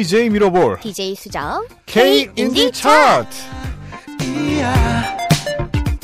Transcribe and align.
DJ 0.00 0.30
미러볼 0.30 0.80
DJ 0.80 1.14
수정 1.14 1.62
K 1.84 2.26
인디 2.34 2.72
차트 2.72 3.28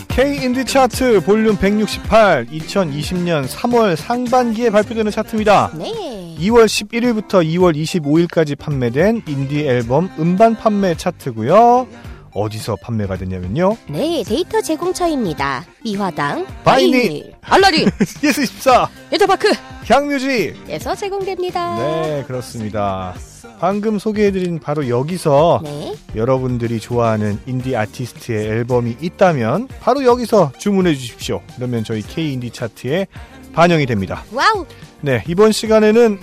K 0.09 0.37
인디 0.45 0.67
차트 0.67 1.21
볼륨 1.21 1.57
168 1.57 2.45
2020년 2.45 3.49
3월 3.49 3.97
상반기에 3.97 4.69
발표되는 4.69 5.11
차트입니다. 5.11 5.71
네 5.79 6.37
2월 6.41 6.67
11일부터 6.67 7.43
2월 7.43 7.75
25일까지 7.75 8.59
판매된 8.59 9.23
인디 9.27 9.67
앨범 9.67 10.11
음반 10.19 10.55
판매 10.55 10.95
차트고요. 10.95 11.89
어디서 12.35 12.77
판매가 12.83 13.17
됐냐면요. 13.17 13.79
네, 13.89 14.23
데이터 14.25 14.61
제공처입니다. 14.61 15.65
미화당, 15.83 16.47
바이닐, 16.65 17.33
알라딘, 17.41 17.87
예스24, 17.87 18.89
인터파크 19.11 19.51
향뮤직. 19.89 20.55
에서 20.69 20.95
제공됩니다. 20.95 21.79
네, 21.79 22.25
그렇습니다. 22.27 23.15
방금 23.59 23.99
소개해드린 23.99 24.59
바로 24.59 24.89
여기서 24.89 25.61
네, 25.65 25.95
여러분들이 26.15 26.79
좋아하는 26.81 27.39
인디 27.47 27.75
아티스트의 27.77 28.47
앨범이 28.47 28.97
있다면 29.01 29.69
바로 29.81 30.05
여기서 30.05 30.53
주문해 30.59 30.95
주십시오. 30.95 31.41
그러면 31.57 31.85
저희 31.85 32.03
K 32.03 32.33
인디 32.35 32.51
차트에 32.51 33.07
반영이 33.53 33.87
됩니다. 33.87 34.23
와우, 34.33 34.67
네, 35.01 35.25
이번 35.27 35.53
시간에는 35.53 36.19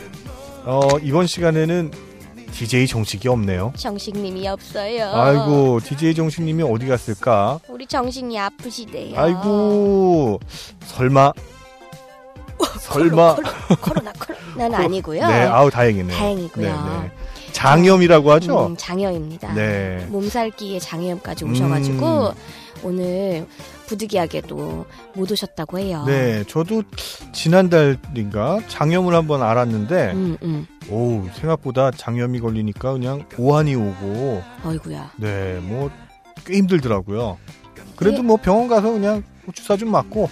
어, 0.66 0.88
이번 1.02 1.28
시간에는 1.28 1.92
DJ 2.52 2.86
정식이 2.86 3.28
없네요. 3.28 3.74
정식님이 3.76 4.48
없어요. 4.48 5.10
아이고, 5.12 5.80
DJ 5.84 6.14
정식님이 6.14 6.62
어디 6.62 6.86
갔을까? 6.86 7.60
우리 7.68 7.88
정식이 7.88 8.38
아프시대요. 8.38 9.20
아이고, 9.20 10.40
설마 10.86 11.34
설마 12.80 13.36
코로, 13.36 13.48
코로나 13.82 14.14
코로나는 14.14 14.76
아니고요. 14.76 15.28
네, 15.28 15.34
아우 15.44 15.70
다행이네요. 15.70 16.16
다행이고요. 16.18 16.68
네, 16.68 17.02
네. 17.02 17.12
장염이라고 17.54 18.32
하죠? 18.34 18.68
음, 18.68 18.76
장염입니다. 18.78 19.54
네. 19.54 20.06
몸살기에 20.10 20.80
장염까지 20.80 21.46
오셔가지고 21.46 22.28
음. 22.30 22.34
오늘 22.84 23.48
부득이하게도 23.88 24.86
못 25.16 25.32
오셨다고 25.32 25.80
해요. 25.80 26.04
네, 26.06 26.44
저도 26.48 26.84
지난달인가 27.32 28.60
장염을 28.68 29.14
한번 29.16 29.42
알았는데, 29.42 30.12
음, 30.14 30.38
음. 30.44 30.68
오 30.90 31.24
생각보다 31.36 31.92
장염이 31.92 32.40
걸리니까 32.42 32.94
그냥 32.94 33.26
오한이 33.38 33.76
오고, 33.76 34.44
어이구야. 34.66 35.14
네, 35.18 35.60
뭐 35.62 35.90
꽤 36.46 36.58
힘들더라고요. 36.58 37.38
그래도 37.96 38.18
네. 38.18 38.24
뭐 38.24 38.38
병원 38.38 38.68
가서 38.68 38.92
그냥 38.92 39.24
주사 39.54 39.78
좀 39.78 39.92
맞고 39.92 40.30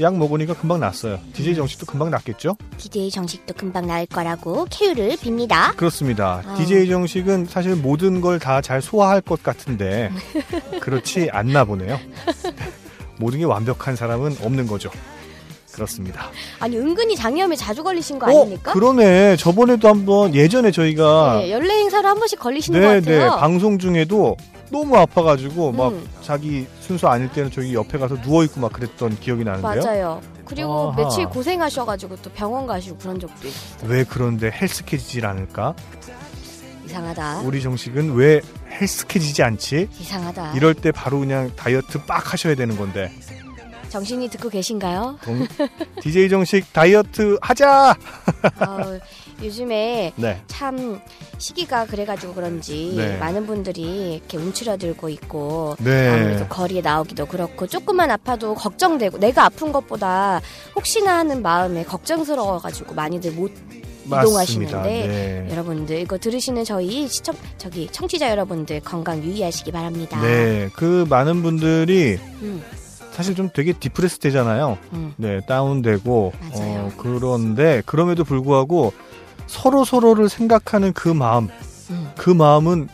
약 0.00 0.16
먹으니까 0.16 0.52
금방 0.54 0.80
났어요. 0.80 1.18
DJ 1.32 1.54
정식도 1.54 1.86
금방 1.86 2.10
낫겠죠? 2.10 2.56
DJ 2.76 3.10
정식도 3.10 3.54
금방 3.54 3.86
나을 3.86 4.04
거라고 4.06 4.66
쾌유를 4.70 5.16
빕니다. 5.16 5.74
그렇습니다. 5.76 6.42
아. 6.46 6.54
DJ 6.54 6.88
정식은 6.88 7.46
사실 7.46 7.74
모든 7.74 8.20
걸 8.20 8.38
다 8.38 8.60
잘 8.60 8.82
소화할 8.82 9.20
것 9.22 9.42
같은데 9.42 10.10
그렇지 10.80 11.30
않나 11.32 11.64
보네요. 11.64 11.98
모든 13.18 13.38
게 13.38 13.44
완벽한 13.46 13.96
사람은 13.96 14.36
없는 14.42 14.66
거죠. 14.66 14.90
그렇습니다. 15.72 16.30
아니 16.60 16.76
은근히 16.78 17.16
장염에 17.16 17.56
자주 17.56 17.82
걸리신 17.82 18.18
거 18.18 18.26
어, 18.26 18.40
아닙니까? 18.42 18.72
그러네. 18.72 19.36
저번에도 19.36 19.88
한번 19.88 20.34
예전에 20.34 20.70
저희가 20.70 21.38
네, 21.40 21.50
연례 21.52 21.74
행사로 21.74 22.08
한 22.08 22.18
번씩 22.18 22.38
걸리시는 22.38 22.80
네, 22.80 22.86
것 22.86 23.04
네, 23.04 23.18
같아요. 23.18 23.40
방송 23.40 23.78
중에도 23.78 24.36
너무 24.70 24.96
아파가지고 24.96 25.72
막 25.72 25.92
음. 25.92 26.06
자기 26.22 26.66
순서 26.80 27.08
아닐 27.08 27.28
때는 27.30 27.50
저희 27.50 27.74
옆에 27.74 27.98
가서 27.98 28.20
누워 28.20 28.44
있고 28.44 28.60
막 28.60 28.72
그랬던 28.72 29.18
기억이 29.20 29.44
나는데요. 29.44 29.82
맞아요. 29.82 30.22
그리고 30.44 30.90
아하. 30.90 30.96
며칠 30.96 31.26
고생하셔가지고 31.26 32.16
또 32.16 32.30
병원 32.32 32.66
가시고 32.66 32.96
그런 32.98 33.18
적도 33.20 33.48
있어요. 33.48 33.88
왜 33.88 34.04
그런데 34.04 34.50
헬스케지질 34.50 35.26
않을까? 35.26 35.74
이상하다. 36.84 37.40
우리 37.40 37.60
정식은 37.62 38.14
왜 38.14 38.40
헬스케지지 38.70 39.42
않지? 39.42 39.88
이상하다. 40.00 40.52
이럴 40.54 40.74
때 40.74 40.92
바로 40.92 41.18
그냥 41.20 41.50
다이어트 41.56 42.04
빡 42.04 42.32
하셔야 42.32 42.54
되는 42.54 42.76
건데. 42.76 43.10
정신이 43.88 44.28
듣고 44.30 44.48
계신가요? 44.48 45.18
동- 45.22 45.46
DJ 46.02 46.28
정식 46.28 46.72
다이어트 46.72 47.38
하자. 47.40 47.94
아우, 48.58 48.98
요즘에 49.42 50.12
네. 50.16 50.42
참 50.46 51.00
시기가 51.38 51.86
그래가지고 51.86 52.34
그런지 52.34 52.94
네. 52.96 53.16
많은 53.18 53.46
분들이 53.46 54.14
이렇게 54.14 54.38
움츠러들고 54.38 55.08
있고 55.10 55.76
네. 55.78 56.08
아무래도 56.08 56.46
거리에 56.48 56.80
나오기도 56.80 57.26
그렇고 57.26 57.66
조금만 57.66 58.10
아파도 58.10 58.54
걱정되고 58.54 59.18
내가 59.18 59.44
아픈 59.46 59.72
것보다 59.72 60.40
혹시나 60.74 61.18
하는 61.18 61.42
마음에 61.42 61.84
걱정스러워가지고 61.84 62.94
많이들 62.94 63.32
못 63.32 63.50
맞습니다. 64.08 64.22
이동하시는데 64.22 64.82
네. 64.82 65.48
여러분들 65.50 66.00
이거 66.00 66.16
들으시는 66.16 66.64
저희 66.64 67.08
시청 67.08 67.34
저기 67.58 67.88
청취자 67.90 68.30
여러분들 68.30 68.80
건강 68.80 69.22
유의하시기 69.22 69.72
바랍니다. 69.72 70.20
네. 70.22 70.68
그 70.74 71.04
많은 71.08 71.42
분들이 71.42 72.18
음, 72.42 72.62
사실 73.12 73.34
좀 73.34 73.50
되게 73.52 73.72
디프레스 73.72 74.18
되잖아요. 74.18 74.78
음. 74.92 75.14
네, 75.16 75.40
다운되고 75.48 76.32
맞아요. 76.52 76.80
어, 76.80 76.92
그런데 76.96 77.82
그럼에도 77.86 78.24
불구하고 78.24 78.92
서로 79.46 79.84
서로를 79.84 80.28
생각하는 80.28 80.92
그 80.92 81.08
마음, 81.08 81.48
음, 81.90 82.10
그 82.16 82.30
마음은 82.30 82.88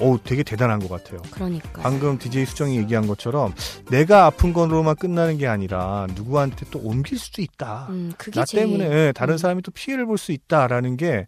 어 0.00 0.16
되게 0.22 0.42
대단한 0.44 0.78
것 0.78 0.88
같아요. 0.88 1.20
그러니까 1.30 1.82
방금 1.82 2.18
DJ 2.18 2.46
수정이 2.46 2.76
얘기한 2.78 3.06
것처럼 3.08 3.52
내가 3.90 4.26
아픈 4.26 4.52
거로만 4.52 4.94
끝나는 4.94 5.38
게 5.38 5.48
아니라 5.48 6.06
누구한테 6.14 6.66
또 6.70 6.78
옮길 6.78 7.18
수도 7.18 7.42
있다. 7.42 7.86
음, 7.90 8.12
나 8.34 8.44
제일 8.44 8.64
때문에 8.66 8.84
예, 8.84 9.12
다른 9.12 9.34
음. 9.34 9.38
사람이 9.38 9.62
또 9.62 9.72
피해를 9.72 10.06
볼 10.06 10.18
수 10.18 10.32
있다라는 10.32 10.96
게 10.96 11.26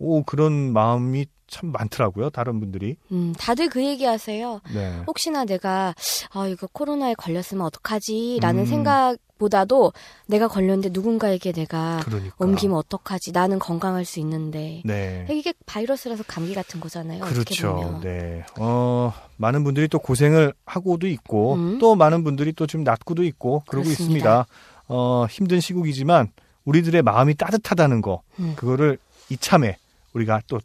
오 0.00 0.22
그런 0.24 0.72
마음이 0.72 1.26
참 1.50 1.72
많더라고요. 1.72 2.30
다른 2.30 2.60
분들이. 2.60 2.96
음, 3.12 3.34
다들 3.36 3.68
그 3.68 3.84
얘기하세요. 3.84 4.60
네. 4.72 5.02
혹시나 5.06 5.44
내가 5.44 5.94
아 6.32 6.46
이거 6.46 6.66
코로나에 6.72 7.14
걸렸으면 7.14 7.66
어떡하지라는 7.66 8.62
음. 8.62 8.66
생각보다도 8.66 9.92
내가 10.26 10.48
걸렸는데 10.48 10.90
누군가에게 10.92 11.52
내가 11.52 12.00
그러니까. 12.04 12.34
옮기면 12.38 12.76
어떡하지? 12.76 13.32
나는 13.32 13.58
건강할 13.58 14.04
수 14.04 14.20
있는데 14.20 14.82
네. 14.84 15.26
이게 15.30 15.52
바이러스라서 15.66 16.22
감기 16.26 16.54
같은 16.54 16.80
거잖아요. 16.80 17.20
그렇죠. 17.24 18.00
네. 18.02 18.44
어, 18.58 19.12
많은 19.36 19.64
분들이 19.64 19.88
또 19.88 19.98
고생을 19.98 20.52
하고도 20.64 21.08
있고, 21.08 21.54
음. 21.54 21.78
또 21.78 21.96
많은 21.96 22.22
분들이 22.24 22.52
또좀 22.52 22.84
낫고도 22.84 23.24
있고, 23.24 23.64
그러고 23.66 23.84
그렇습니다. 23.84 24.46
있습니다. 24.46 24.46
어, 24.88 25.26
힘든 25.28 25.60
시국이지만, 25.60 26.30
우리들의 26.64 27.02
마음이 27.02 27.34
따뜻하다는 27.34 28.02
거, 28.02 28.22
음. 28.38 28.54
그거를 28.56 28.98
이참에 29.30 29.76
우리가 30.12 30.42
또 30.46 30.60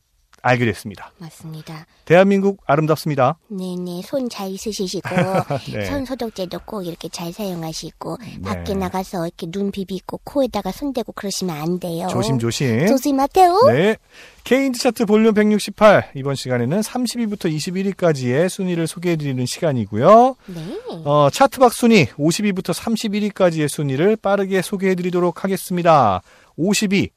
알게 0.48 0.64
됐습니다. 0.66 1.12
맞습니다. 1.18 1.88
대한민국 2.06 2.62
아름답습니다. 2.68 3.40
네네 3.48 4.04
손 4.04 4.30
잘 4.30 4.56
쓰시고 4.56 5.10
네. 5.74 5.86
손 5.86 6.06
소독제도 6.06 6.60
꼭 6.66 6.84
이렇게 6.86 7.10
잘 7.10 7.34
사용하시고 7.34 8.18
네. 8.22 8.42
밖에 8.44 8.76
나가서 8.76 9.26
이렇게 9.26 9.50
눈 9.50 9.72
비비고 9.72 10.20
코에다가 10.24 10.72
손 10.72 10.94
대고 10.94 11.14
그러시면 11.14 11.56
안 11.58 11.80
돼요. 11.80 12.08
조심 12.12 12.38
조심. 12.38 12.86
조심하세요. 12.86 13.64
네. 13.68 13.98
K인디 14.44 14.78
차트 14.80 15.06
볼륨 15.08 15.34
168. 15.34 16.12
이번 16.14 16.36
시간에는 16.36 16.80
30위부터 16.82 17.52
21위까지의 17.96 18.48
순위를 18.50 18.86
소개해드리는 18.86 19.44
시간이고요. 19.48 20.36
네. 20.46 20.78
어, 21.06 21.30
차트 21.34 21.56
밖 21.56 21.74
순위 21.74 22.06
50위부터 22.06 22.72
31위까지의 22.74 23.68
순위를 23.68 24.16
빠르게 24.18 24.62
소개해드리도록 24.62 25.44
하겠습니다. 25.44 26.22
50위 26.60 27.10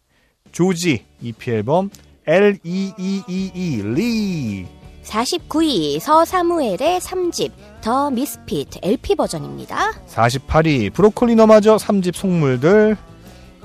조지 0.53 1.05
EP 1.21 1.51
앨범 1.51 1.91
L-E-E-E-E 2.29 3.83
리 3.95 4.67
49위 5.03 5.99
서사무엘의 5.99 7.01
3집 7.01 7.53
The 7.81 8.11
Misfit 8.11 8.69
LP 8.83 9.15
버전입니다. 9.15 9.93
48위 10.07 10.93
브로콜리 10.93 11.35
너마저 11.37 11.77
3집 11.77 12.15
속물들 12.15 12.99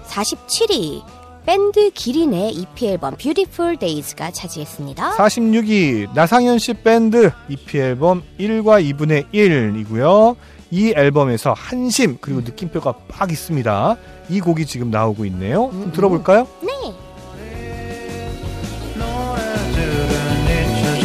47위 0.06 1.04
밴드 1.45 1.89
기린의 1.92 2.54
EP 2.54 2.88
앨범 2.88 3.18
Beautiful 3.17 3.75
Days가 3.75 4.31
차지했습니다. 4.31 5.12
46위 5.18 6.13
나상현 6.13 6.57
씨 6.60 6.74
밴드 6.74 7.31
EP 7.50 7.77
앨범 7.77 8.24
1과 8.39 8.81
2분의 8.95 9.25
1이고요. 9.33 10.38
이 10.71 10.94
앨범에서 10.95 11.51
한심 11.51 12.18
그리고 12.21 12.39
느낌표가 12.39 12.94
빡 13.10 13.30
있습니다. 13.30 13.98
이 14.30 14.39
곡이 14.39 14.65
지금 14.65 14.89
나오고 14.89 15.25
있네요. 15.25 15.69
좀 15.69 15.83
음, 15.83 15.92
들어볼까요? 15.92 16.48
네. 16.62 16.71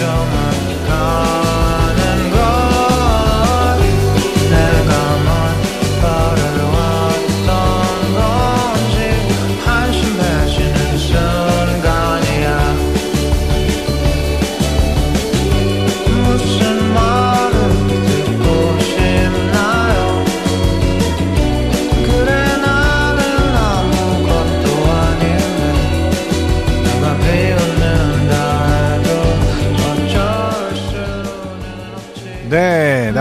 잊혀져 0.09 1.28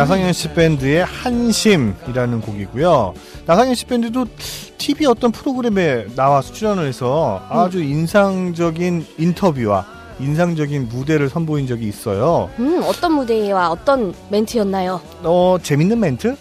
나상현 0.08 0.32
씨 0.32 0.54
밴드의 0.54 1.04
한심이라는 1.04 2.40
곡이고요. 2.40 3.14
나상현 3.46 3.76
씨 3.76 3.84
밴드도 3.84 4.26
TV 4.78 5.06
어떤 5.06 5.34
프로그램에 5.34 6.06
나와서 6.16 6.54
출연을 6.54 6.88
해서 6.88 7.46
아주 7.50 7.84
인상적인 7.84 9.06
인터뷰와 9.18 9.86
인상적인 10.22 10.88
무대를 10.88 11.28
선보인 11.28 11.68
적이 11.68 11.90
있어요. 11.90 12.50
음, 12.58 12.82
어떤 12.86 13.16
무대와 13.16 13.70
어떤 13.70 14.14
멘트였나요? 14.30 15.02
어, 15.24 15.58
재밌는 15.62 16.00
멘트? 16.00 16.38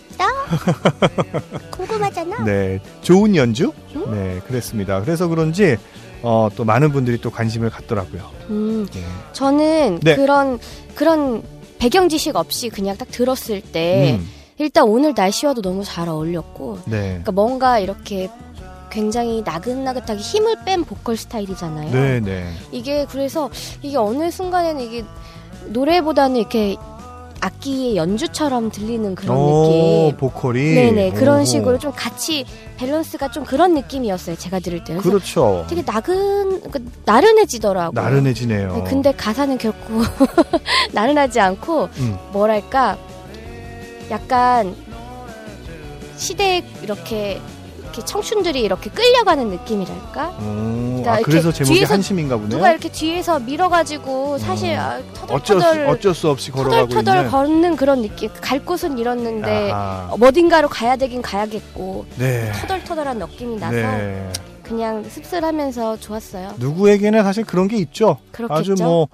궁금하잖아. 1.73 2.45
네. 2.45 2.79
좋은 3.03 3.35
연주? 3.35 3.73
네, 4.13 4.41
그랬습니다. 4.47 5.01
그래서 5.01 5.27
그런지 5.27 5.77
어, 6.23 6.49
또 6.55 6.65
많은 6.65 6.93
분들이 6.93 7.21
또 7.21 7.31
관심을 7.31 7.71
갖더라고요. 7.71 8.31
음, 8.49 8.87
네. 8.93 9.03
저는 9.33 9.99
네. 10.05 10.15
그런 10.15 10.61
그런 10.95 11.43
배경 11.87 12.09
지식 12.09 12.35
없이 12.35 12.69
그냥 12.69 12.97
딱 12.97 13.09
들었을 13.13 13.61
때 13.61 14.19
음, 14.19 14.29
일단 14.59 14.89
오늘 14.89 15.15
날씨와도 15.17 15.63
너무 15.63 15.85
잘 15.85 16.09
어울렸고 16.09 16.81
네. 16.87 17.01
그러니까 17.11 17.31
뭔가 17.31 17.79
이렇게 17.79 18.29
굉장히 18.91 19.41
나긋나긋하게 19.45 20.19
힘을 20.19 20.57
뺀 20.65 20.83
보컬 20.83 21.17
스타일이잖아요. 21.17 21.93
네, 21.93 22.19
네. 22.19 22.51
이게 22.73 23.07
그래서 23.09 23.51
이게 23.83 23.97
어느 23.99 24.33
순간에는 24.33 24.83
이게 24.83 25.05
노래보다는 25.67 26.35
이렇게 26.35 26.75
악기의 27.41 27.97
연주처럼 27.97 28.71
들리는 28.71 29.15
그런 29.15 29.37
오, 29.37 29.63
느낌. 30.11 30.17
보컬이. 30.19 30.75
네네 30.75 31.13
그런 31.13 31.43
오. 31.43 31.45
식으로 31.45 31.79
좀 31.79 31.93
같이 31.95 32.45
밸런스가 32.77 33.31
좀 33.31 33.45
그런 33.45 33.75
느낌이었어요. 33.75 34.37
제가 34.37 34.59
들을 34.61 34.83
때는 34.85 35.01
그렇죠. 35.01 35.65
되게 35.69 35.83
나근 35.83 36.61
그 36.71 36.85
나른해지더라고요. 37.05 38.01
나른해지네요. 38.01 38.77
네, 38.77 38.85
근데 38.85 39.13
가사는 39.13 39.57
결코 39.59 40.03
나른하지 40.93 41.41
않고 41.41 41.89
음. 41.99 42.17
뭐랄까 42.33 42.97
약간 44.11 44.75
시대에 46.17 46.63
이렇게 46.83 47.41
이렇게 47.97 48.05
청춘들이 48.05 48.61
이렇게 48.61 48.91
끌려가는 48.91 49.49
느낌이랄까 49.49 50.29
오, 50.39 50.43
그러니까 50.43 51.13
아, 51.15 51.21
그래서 51.23 51.51
제목이 51.51 51.77
뒤에서 51.77 51.95
한심인가 51.95 52.37
보네요. 52.37 52.51
누가 52.51 52.71
이렇게 52.71 52.91
뒤에서 52.91 53.39
밀어가지고 53.39 54.39
사실 54.39 54.75
음. 54.75 54.79
아, 54.79 55.01
어쩔 55.31 55.61
수, 55.61 55.67
터덜터덜 55.67 55.87
어쩔 55.89 56.15
수 56.15 56.29
없이 56.29 56.51
걸어가고 56.51 56.89
터덜터덜 56.89 57.17
있는. 57.17 57.31
걷는 57.31 57.77
그런 57.77 58.03
느낌 58.03 58.31
갈 58.41 58.65
곳은 58.65 58.99
잃었는데 58.99 59.71
아하. 59.71 60.09
어, 60.11 60.19
어딘가로 60.21 60.69
가야 60.69 60.97
되긴 60.97 61.23
가야겠고 61.23 62.05
네. 62.17 62.53
터덜터덜한 62.53 63.19
느낌이 63.19 63.57
나서 63.59 63.77
네. 63.77 64.31
그냥 64.63 65.05
씁쓸하면서 65.09 66.01
좋았어요 66.01 66.55
누구에게나 66.59 67.23
사실 67.23 67.45
그런 67.45 67.69
게 67.69 67.77
있죠. 67.79 68.19
그렇겠죠 68.33 68.73
아주 68.75 68.83
뭐 68.83 69.09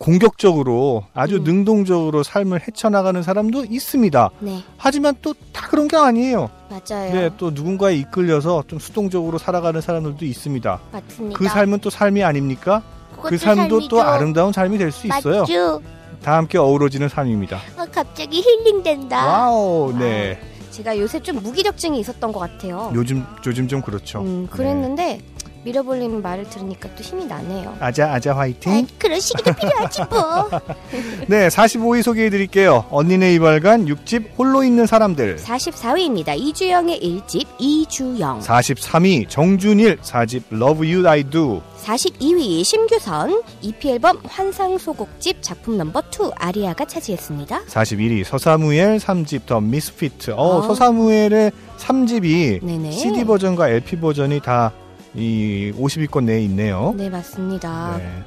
공격적으로 0.00 1.04
아주 1.12 1.36
음. 1.36 1.44
능동적으로 1.44 2.22
삶을 2.22 2.62
헤쳐나가는 2.66 3.22
사람도 3.22 3.66
있습니다. 3.68 4.30
네 4.40 4.62
하지만 4.78 5.14
또 5.22 5.34
다 5.52 5.68
그런 5.68 5.88
게 5.88 5.96
아니에요. 5.96 6.48
맞아요 6.70 7.12
네, 7.12 7.30
또 7.36 7.50
누군가에 7.50 7.94
이끌려서 7.96 8.64
좀 8.66 8.78
수동적으로 8.78 9.36
살아가는 9.36 9.78
사람들도 9.80 10.24
있습니다. 10.24 10.80
맞습니다 10.90 11.38
그 11.38 11.46
삶은 11.48 11.80
또 11.80 11.90
삶이 11.90 12.24
아닙니까? 12.24 12.82
그 13.22 13.36
삶도 13.36 13.88
또 13.88 13.98
삶이죠. 13.98 14.02
아름다운 14.02 14.52
삶이 14.54 14.78
될 14.78 14.90
수 14.90 15.06
있어요. 15.06 15.40
맞죠 15.40 15.82
다 16.22 16.36
함께 16.36 16.56
어우러지는 16.56 17.08
삶입니다. 17.10 17.58
아, 17.76 17.84
갑자기 17.92 18.40
힐링된다 18.40 19.26
와우, 19.26 19.92
네. 19.98 20.38
제가 20.70 20.96
요새 20.98 21.20
좀 21.20 21.42
무기력증이 21.42 21.98
있었던 22.00 22.30
것 22.32 22.38
같아요 22.38 22.90
요즘 22.94 23.26
요즘 23.46 23.68
좀 23.68 23.82
그렇죠. 23.82 24.20
음, 24.20 24.46
네. 24.50 24.56
그랬는데 24.56 25.20
미러볼님 25.62 26.22
말을 26.22 26.48
들으니까 26.48 26.88
또 26.96 27.02
힘이 27.02 27.26
나네요 27.26 27.76
아자 27.80 28.12
아자 28.12 28.34
화이팅. 28.34 28.86
그런 28.98 29.20
시기도 29.20 29.52
필요하지 29.52 30.02
뭐 30.10 30.48
네, 31.28 31.48
45위 31.48 32.02
소개해 32.02 32.30
드릴게요. 32.30 32.86
언니네 32.90 33.34
이발관 33.34 33.84
6집 33.86 34.30
홀로 34.38 34.64
있는 34.64 34.86
사람들. 34.86 35.36
44위입니다. 35.36 36.36
이주영의 36.36 37.00
1집 37.00 37.46
이주영. 37.58 38.40
43위 38.40 39.28
정준일 39.28 39.98
4집 39.98 40.42
Love 40.52 40.92
You 40.92 41.06
I 41.06 41.24
Do. 41.24 41.60
42위 41.82 42.62
심규선 42.64 43.42
EP 43.62 43.88
앨범 43.90 44.18
환상소곡집 44.26 45.42
작품 45.42 45.76
넘버 45.78 46.00
2 46.12 46.30
아리아가 46.36 46.84
차지했습니다. 46.84 47.64
41위 47.64 48.24
서사무엘 48.24 48.98
3집 48.98 49.46
더 49.46 49.60
미스피트. 49.60 50.32
어, 50.36 50.62
아. 50.62 50.66
서사무엘의 50.66 51.52
3집이 51.78 52.64
네네. 52.64 52.92
CD 52.92 53.24
버전과 53.24 53.68
LP 53.70 53.96
버전이 54.00 54.40
다 54.40 54.72
이 55.14 55.72
50위권 55.76 56.24
내에 56.24 56.40
있네요. 56.44 56.94
네 56.96 57.10
맞습니다. 57.10 57.96
네. 57.98 58.22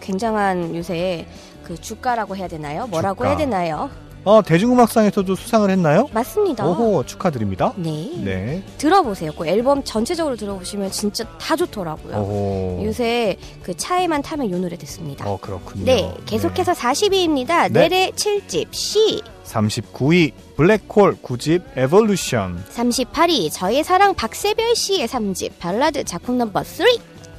굉장한 0.00 0.74
요새 0.76 1.26
그 1.62 1.80
주가라고 1.80 2.36
해야 2.36 2.48
되나요? 2.48 2.86
뭐라고 2.88 3.18
주가. 3.18 3.28
해야 3.28 3.36
되나요? 3.36 3.90
어, 4.24 4.40
대중음악상에서도 4.42 5.34
수상을 5.34 5.68
했나요? 5.70 6.08
맞습니다. 6.12 6.66
오호, 6.66 7.04
축하드립니다. 7.04 7.74
네. 7.76 8.10
네. 8.16 8.62
들어보세요. 8.78 9.32
그 9.32 9.46
앨범 9.46 9.84
전체적으로 9.84 10.34
들어보시면 10.36 10.90
진짜 10.90 11.24
다 11.38 11.54
좋더라고요. 11.54 12.16
오호. 12.16 12.82
요새 12.86 13.36
그 13.62 13.76
차에만 13.76 14.22
타면 14.22 14.50
요 14.50 14.58
노래 14.58 14.76
듣습니다. 14.78 15.28
어, 15.28 15.38
그렇군요. 15.38 15.84
네, 15.84 16.10
계속해서 16.24 16.72
40위입니다. 16.72 17.70
네. 17.70 17.88
내래 17.88 18.10
7집 18.12 18.72
C. 18.72 19.20
39위 19.44 20.32
블랙홀 20.56 21.16
9집 21.22 21.62
Evolution. 21.76 22.64
38위 22.74 23.50
저의 23.52 23.84
사랑 23.84 24.14
박세별 24.14 24.74
씨의 24.74 25.06
3집 25.06 25.58
발라드 25.58 26.04
작품 26.04 26.38
넘버 26.38 26.64
3. 26.64 26.86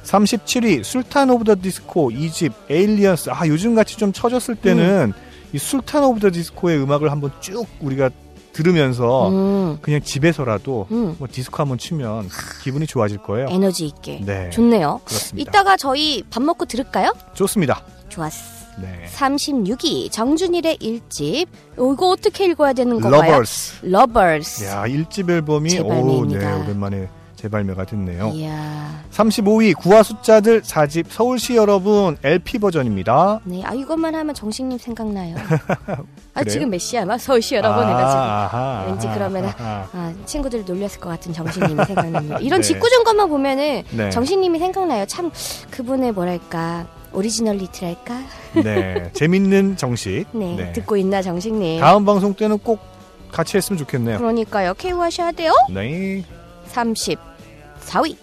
37위 0.04 0.84
술탄 0.84 1.30
오브 1.30 1.42
더 1.42 1.56
디스코 1.60 2.10
2집 2.10 2.52
Aliens. 2.70 3.30
아, 3.30 3.44
요즘 3.48 3.74
같이 3.74 3.96
좀 3.96 4.12
처졌을 4.12 4.54
때는 4.54 5.12
이 5.56 5.58
술탄 5.58 6.04
오브 6.04 6.20
더 6.20 6.30
디스코의 6.30 6.78
음악을 6.82 7.10
한번 7.10 7.32
쭉 7.40 7.66
우리가 7.80 8.10
들으면서 8.52 9.30
음, 9.30 9.78
그냥 9.80 10.02
집에서라도 10.02 10.86
음, 10.90 11.16
뭐 11.18 11.26
디스코 11.30 11.56
한번 11.62 11.78
추면 11.78 12.28
기분이 12.62 12.86
좋아질 12.86 13.18
거예요. 13.18 13.48
에너지 13.50 13.86
있게. 13.86 14.20
네. 14.24 14.50
좋네요. 14.50 15.00
그렇습니다. 15.06 15.50
이따가 15.50 15.76
저희 15.78 16.22
밥 16.28 16.42
먹고 16.42 16.66
들을까요? 16.66 17.12
좋습니다. 17.32 17.82
좋았어. 18.10 18.56
네. 18.82 19.06
36위 19.14 20.12
정준일의 20.12 20.76
1집. 20.76 21.46
어, 21.78 21.92
이거 21.94 22.10
어떻게 22.10 22.44
읽어야 22.44 22.74
되는 22.74 23.00
건가요? 23.00 23.32
Lovers. 23.32 23.78
Lovers. 23.86 24.64
야, 24.64 24.84
1집 24.86 25.30
앨범이 25.30 25.80
오, 25.80 26.26
네. 26.26 26.36
오랜만에 26.36 27.08
재발매가 27.36 27.84
됐네요. 27.84 28.32
이야. 28.34 29.04
35위 29.12 29.76
9와 29.76 30.02
숫자들 30.02 30.62
4집 30.62 31.06
서울시 31.08 31.54
여러분 31.56 32.16
LP 32.22 32.58
버전입니다. 32.58 33.40
네, 33.44 33.62
아 33.64 33.72
이것만 33.72 34.14
하면 34.14 34.34
정식님 34.34 34.78
생각나요. 34.78 35.36
아? 36.34 36.44
지금 36.44 36.70
몇 36.70 36.78
시야? 36.78 37.04
막 37.04 37.18
서울시 37.18 37.54
여러분 37.54 37.84
해가지고. 37.84 38.20
아하, 38.20 38.84
왠지 38.88 39.06
아하. 39.06 39.88
아, 39.92 40.14
친구들 40.24 40.64
놀렸을 40.66 41.00
것 41.00 41.08
같은 41.10 41.32
정식님이 41.32 41.84
생각납니다. 41.84 42.38
이런 42.40 42.60
네. 42.60 42.66
짓궂은 42.66 43.04
것만 43.04 43.28
보면은 43.28 43.84
네. 43.90 44.10
정식님이 44.10 44.58
생각나요. 44.58 45.06
참 45.06 45.30
그분의 45.70 46.12
뭐랄까 46.12 46.86
오리지널리티랄까. 47.12 48.20
네, 48.62 49.10
재밌는 49.12 49.76
정식. 49.76 50.26
네, 50.32 50.72
듣고 50.72 50.96
있나 50.96 51.22
정식님. 51.22 51.80
다음 51.80 52.04
방송 52.04 52.34
때는 52.34 52.58
꼭 52.58 52.80
같이 53.32 53.56
했으면 53.56 53.78
좋겠네요. 53.78 54.18
그러니까요. 54.18 54.74
KO 54.74 55.00
하셔야 55.02 55.32
돼요. 55.32 55.52
네. 55.72 56.24
34위 56.76 58.16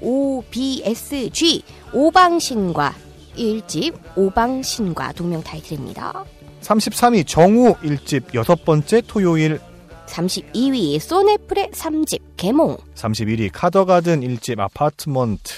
OBSG 0.00 1.62
오방신과 1.92 2.94
1집 3.36 3.94
오방신과 4.16 5.12
동명 5.12 5.42
타이틀입니다. 5.42 6.24
33위 6.60 7.26
정우 7.26 7.74
1집 7.74 8.34
여섯 8.34 8.64
번째 8.64 9.02
토요일 9.06 9.60
32위 10.06 10.98
소네플의 10.98 11.70
3집 11.72 12.20
개몽 12.36 12.76
31위 12.94 13.50
카더가든 13.52 14.20
1집 14.20 14.60
아파트먼트 14.60 15.52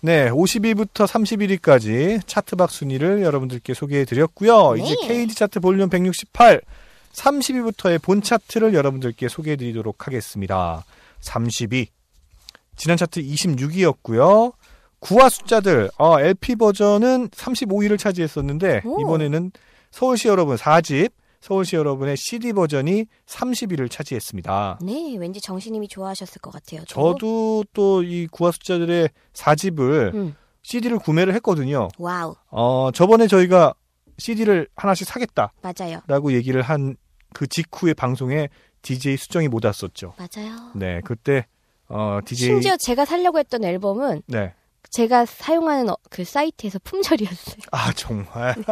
네, 0.00 0.30
50위부터 0.30 1.06
31위까지 1.06 2.20
차트박 2.26 2.70
순위를 2.70 3.22
여러분들께 3.22 3.74
소개해 3.74 4.04
드렸고요. 4.04 4.74
네. 4.74 4.82
이제 4.82 4.94
KD 5.06 5.34
차트 5.34 5.60
볼륨 5.60 5.88
168 5.88 6.60
30위부터의 7.16 8.00
본 8.02 8.22
차트를 8.22 8.74
여러분들께 8.74 9.28
소개해 9.28 9.56
드리도록 9.56 10.06
하겠습니다. 10.06 10.84
30위 11.22 11.86
지난 12.76 12.96
차트 12.96 13.22
26위였고요. 13.22 14.52
구화 14.98 15.28
숫자들 15.28 15.90
어, 15.98 16.20
LP 16.20 16.56
버전은 16.56 17.28
35위를 17.28 17.98
차지했었는데 17.98 18.82
오. 18.84 19.00
이번에는 19.00 19.50
서울시 19.90 20.28
여러분 20.28 20.56
4집 20.56 21.10
서울시 21.40 21.76
여러분의 21.76 22.16
CD 22.16 22.52
버전이 22.52 23.04
30위를 23.26 23.90
차지했습니다. 23.90 24.80
네 24.82 25.16
왠지 25.18 25.40
정신님이 25.40 25.88
좋아하셨을 25.88 26.40
것 26.40 26.50
같아요. 26.50 26.80
또. 26.88 27.12
저도 27.14 27.64
또 27.72 28.02
이 28.02 28.26
9와 28.30 28.50
숫자들의 28.50 29.08
4집을 29.32 30.14
음, 30.14 30.34
CD를 30.62 30.98
구매를 30.98 31.34
했거든요. 31.34 31.88
와우 31.98 32.34
어, 32.50 32.90
저번에 32.92 33.26
저희가 33.26 33.74
CD를 34.18 34.66
하나씩 34.76 35.06
사겠다라고 35.06 35.52
맞아요 35.62 36.32
얘기를 36.32 36.62
한 36.62 36.96
그 37.36 37.46
직후의 37.46 37.92
방송에 37.92 38.48
DJ 38.80 39.18
수정이 39.18 39.48
못 39.48 39.62
왔었죠. 39.62 40.14
맞아요. 40.16 40.70
네, 40.74 41.02
그때 41.04 41.44
어, 41.86 42.18
DJ 42.24 42.46
심지어 42.46 42.78
제가 42.78 43.04
살려고 43.04 43.38
했던 43.38 43.62
앨범은 43.62 44.22
네. 44.26 44.54
제가 44.88 45.26
사용하는 45.26 45.90
어- 45.90 45.98
그 46.08 46.24
사이트에서 46.24 46.78
품절이었어요. 46.78 47.56
아, 47.72 47.92
정말. 47.92 48.54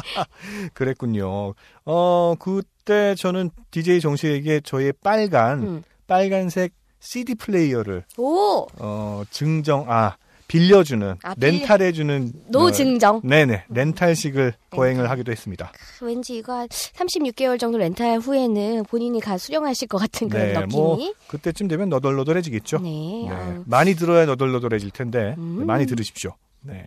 그랬군요. 0.72 1.52
어, 1.84 2.34
그때 2.38 3.14
저는 3.14 3.50
DJ 3.70 4.00
정식에게 4.00 4.60
저의 4.60 4.94
빨간, 5.02 5.62
음. 5.62 5.82
빨간색 6.06 6.72
CD 6.98 7.34
플레이어를, 7.34 8.06
오! 8.16 8.66
어, 8.78 9.22
증정, 9.30 9.84
아, 9.90 10.16
빌려주는, 10.52 11.16
아, 11.22 11.34
빌려- 11.34 11.50
렌탈해주는. 11.58 12.32
노증정. 12.48 13.16
어, 13.16 13.20
네네. 13.24 13.64
렌탈식을 13.70 14.52
거행을 14.70 15.08
하기도 15.10 15.32
했습니다. 15.32 15.72
왠지 16.02 16.36
이거 16.36 16.52
한 16.54 16.68
36개월 16.68 17.58
정도 17.58 17.78
렌탈 17.78 18.18
후에는 18.18 18.84
본인이 18.84 19.18
가 19.20 19.38
수령하실 19.38 19.88
것 19.88 19.96
같은 19.98 20.28
그런 20.28 20.46
네, 20.48 20.52
느낌이. 20.52 20.72
뭐, 20.74 20.98
그때쯤 21.28 21.68
되면 21.68 21.88
너덜너덜해지겠죠. 21.88 22.80
네. 22.80 23.26
네. 23.28 23.58
많이 23.64 23.94
들어야 23.94 24.26
너덜너덜해질 24.26 24.90
텐데, 24.90 25.34
음. 25.38 25.60
네, 25.60 25.64
많이 25.64 25.86
들으십시오. 25.86 26.34
네. 26.60 26.84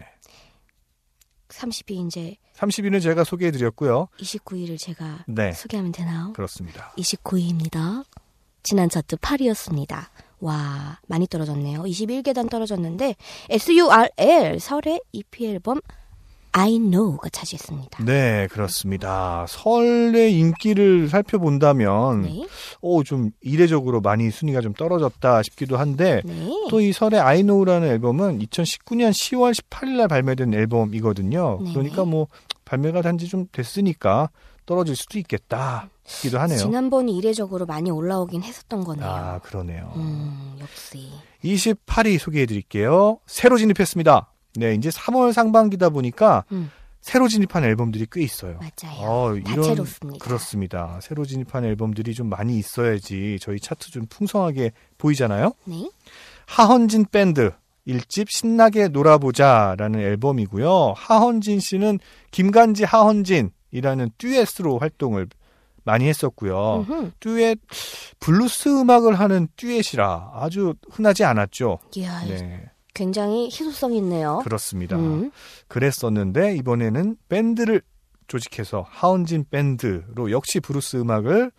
30이 1.50 2.08
이제 2.08 2.36
30위는 2.58 3.02
제가 3.02 3.24
소개해 3.24 3.52
드렸고요. 3.52 4.10
29위를 4.20 4.78
제가 4.78 5.24
네. 5.28 5.52
소개하면 5.54 5.92
되나요? 5.92 6.34
그렇습니다. 6.34 6.94
29위입니다. 6.98 8.04
지난 8.64 8.90
차트 8.90 9.18
8위였습니다. 9.18 10.06
와, 10.40 11.00
많이 11.08 11.28
떨어졌네요. 11.28 11.84
21계단 11.84 12.50
떨어졌는데 12.50 13.16
SURL 13.50 14.60
설의 14.60 15.02
EP 15.12 15.48
앨범 15.48 15.80
I 16.58 16.80
Know가 16.80 17.28
차지했습니다. 17.30 18.06
네, 18.06 18.48
그렇습니다. 18.50 19.46
설의 19.50 20.34
인기를 20.40 21.10
살펴본다면, 21.10 22.22
네. 22.22 22.48
오, 22.80 23.04
좀 23.04 23.32
이례적으로 23.42 24.00
많이 24.00 24.32
순위가 24.32 24.62
좀 24.62 24.72
떨어졌다 24.72 25.44
싶기도 25.44 25.76
한데, 25.76 26.22
네. 26.24 26.50
또이 26.70 26.94
설의 26.94 27.20
I 27.20 27.44
Know라는 27.44 27.90
앨범은 27.90 28.40
2019년 28.40 29.12
10월 29.12 29.54
18일 29.54 29.98
날 29.98 30.08
발매된 30.08 30.54
앨범이거든요. 30.54 31.58
네네. 31.60 31.74
그러니까 31.74 32.06
뭐, 32.06 32.28
발매가 32.64 33.02
단지 33.02 33.28
좀 33.28 33.48
됐으니까 33.52 34.30
떨어질 34.66 34.96
수도 34.96 35.20
있겠다 35.20 35.90
싶기도 36.06 36.40
하네요. 36.40 36.58
지난번이 36.58 37.16
이례적으로 37.18 37.66
많이 37.66 37.92
올라오긴 37.92 38.44
했었던 38.44 38.84
거네요. 38.84 39.06
아, 39.06 39.40
그러네요. 39.40 39.94
음, 39.96 40.58
역시. 40.60 41.10
28위 41.44 42.18
소개해 42.18 42.46
드릴게요. 42.46 43.20
새로 43.26 43.58
진입했습니다. 43.58 44.32
네, 44.56 44.74
이제 44.74 44.90
3월 44.90 45.34
상반기다 45.34 45.90
보니까 45.90 46.46
음, 46.52 46.72
새로 47.02 47.28
진입한 47.28 47.64
앨범들이 47.64 48.08
꽤 48.12 48.24
있어요. 48.24 48.58
맞아요. 48.60 49.00
어, 49.02 49.36
다채롭습니다. 49.46 50.24
그렇습니다. 50.24 51.00
새로 51.04 51.24
진입한 51.26 51.64
앨범들이 51.64 52.16
좀 52.16 52.30
많이 52.30 52.58
있어야지 52.58 53.38
저희 53.42 53.60
차트 53.60 53.92
좀 53.92 54.06
풍성하게 54.08 54.72
보이잖아요. 54.98 55.54
네. 55.66 55.90
하헌진 56.48 57.06
밴드 57.12 57.52
1집 57.88 58.30
신나게 58.30 58.88
놀아보자라는 58.88 60.00
앨범이고요. 60.00 60.94
하헌진 60.98 61.60
씨는 61.60 62.00
김간지 62.32 62.84
하헌진 62.84 63.52
이라는 63.72 64.10
듀엣으로 64.18 64.78
활동을 64.80 65.28
많이 65.84 66.08
했었고요. 66.08 66.86
음흠. 66.88 67.12
듀엣 67.20 67.60
블루스 68.20 68.82
음악을 68.82 69.20
하는 69.20 69.48
듀엣이라 69.56 70.32
아주 70.34 70.74
흔하지 70.90 71.24
않았죠. 71.24 71.80
이야, 71.96 72.24
네, 72.26 72.72
굉장히 72.94 73.46
희소성 73.46 73.94
있네요. 73.94 74.42
그렇습니다. 74.44 74.98
음, 74.98 75.32
그랬었는데 75.68 76.56
이번에는 76.58 77.18
밴드를 77.30 77.82
조직해서 78.28 78.86
하헌진 78.90 79.46
밴드로 79.52 80.32
역시 80.32 80.60
블루스 80.60 80.98
음악을 80.98 81.52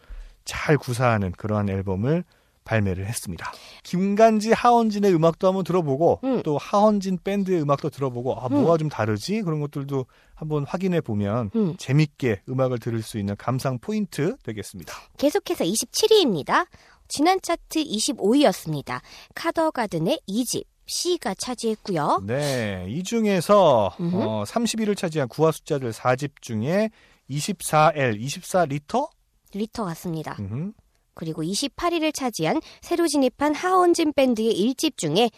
잘 0.44 0.76
구사하는 0.76 1.32
그러한 1.32 1.68
앨범을 1.68 2.24
발매를 2.66 3.06
했습니다. 3.06 3.50
김간지 3.82 4.52
하헌진의 4.52 5.14
음악도 5.14 5.46
한번 5.46 5.64
들어보고 5.64 6.20
음. 6.24 6.42
또 6.42 6.58
하헌진 6.58 7.20
밴드의 7.24 7.62
음악도 7.62 7.88
들어보고 7.88 8.38
아 8.38 8.48
뭐가 8.50 8.76
좀 8.76 8.90
다르지 8.90 9.40
그런 9.40 9.60
것들도 9.60 10.04
한번 10.34 10.66
확인해 10.66 11.00
보면 11.00 11.50
음. 11.54 11.76
재밌게 11.78 12.42
음악을 12.48 12.78
들을 12.78 13.00
수 13.00 13.18
있는 13.18 13.34
감상 13.36 13.78
포인트 13.78 14.36
되겠습니다. 14.42 14.92
계속해서 15.16 15.64
27위입니다. 15.64 16.66
지난 17.08 17.40
차트 17.40 17.82
25위였습니다. 17.84 19.00
카더가든의 19.34 20.20
2집 20.28 20.64
C가 20.88 21.34
차지했고요. 21.34 22.22
네, 22.24 22.86
이 22.88 23.02
중에서 23.02 23.86
어? 23.86 23.96
음흠. 23.98 24.16
어, 24.16 24.44
30위를 24.44 24.96
차지한 24.96 25.28
구화 25.28 25.50
숫자들 25.50 25.92
4집 25.92 26.40
중에 26.40 26.90
24L, 27.28 28.20
24리터? 28.20 29.08
리터 29.52 29.84
같습니다. 29.84 30.36
음흠. 30.38 30.72
그리고 31.16 31.42
28위를 31.42 32.14
차지한 32.14 32.60
새로 32.82 33.08
진입한 33.08 33.54
하원진 33.54 34.12
밴드의 34.12 34.54
1집 34.54 34.96
중에 34.96 35.30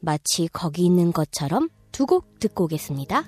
마치 0.00 0.48
거기 0.48 0.84
있는 0.86 1.12
것처럼 1.12 1.68
두 1.92 2.06
곡 2.06 2.38
듣고 2.40 2.64
오겠습니다. 2.64 3.24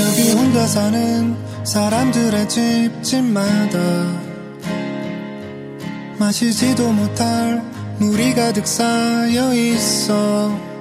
여기 0.00 0.32
혼자 0.32 0.66
사는 0.66 1.36
사람들의 1.64 2.48
집 2.48 2.90
집마다 3.02 3.78
마시지도 6.18 6.92
못할 6.92 7.62
물이 7.98 8.34
가득 8.34 8.66
쌓여 8.66 9.52
있어 9.54 10.73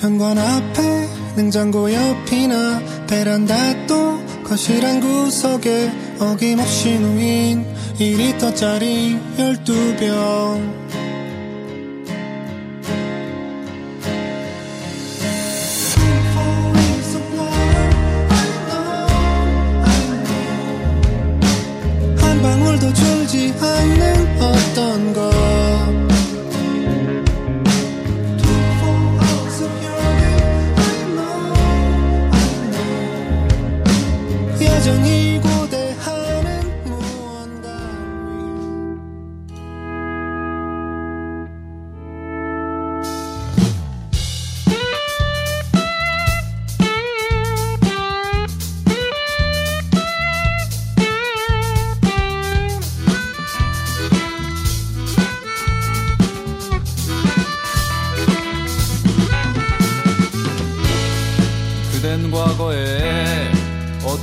현관 0.00 0.38
앞에 0.38 1.08
냉장고 1.36 1.92
옆이나 1.92 2.80
베란다 3.06 3.86
또 3.86 4.18
거실 4.42 4.84
한 4.84 4.98
구석에 4.98 5.92
어김없이 6.18 6.98
놓인 6.98 7.66
2리터짜리 7.98 9.20
12병 9.36 11.09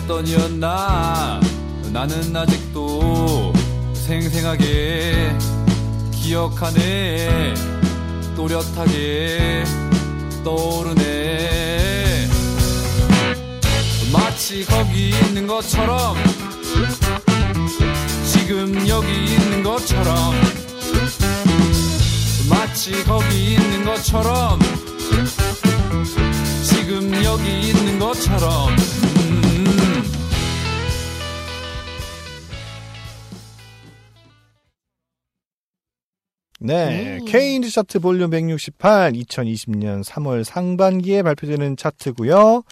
어떤 0.07 0.25
이었나? 0.25 1.41
나는 1.91 2.33
아직도 2.33 3.51
생생하게 3.93 5.35
기억하네. 6.13 7.53
또렷하게 8.33 9.65
떠오르네. 10.45 12.29
마치 14.13 14.63
거기 14.63 15.09
있는 15.09 15.45
것처럼 15.45 16.15
지금 18.31 18.87
여기 18.87 19.25
있는 19.25 19.61
것처럼 19.61 20.33
마치 22.49 23.03
거기 23.03 23.55
있는 23.55 23.83
것처럼 23.83 24.57
지금 26.63 27.13
여기 27.25 27.59
있는 27.59 27.99
것처럼 27.99 28.86
네, 36.67 37.19
네. 37.19 37.25
K인드 37.25 37.69
차트 37.69 37.99
볼륨 37.99 38.29
168 38.29 39.13
2020년 39.13 40.03
3월 40.03 40.43
상반기에 40.43 41.23
발표되는 41.23 41.77
차트고요. 41.77 42.63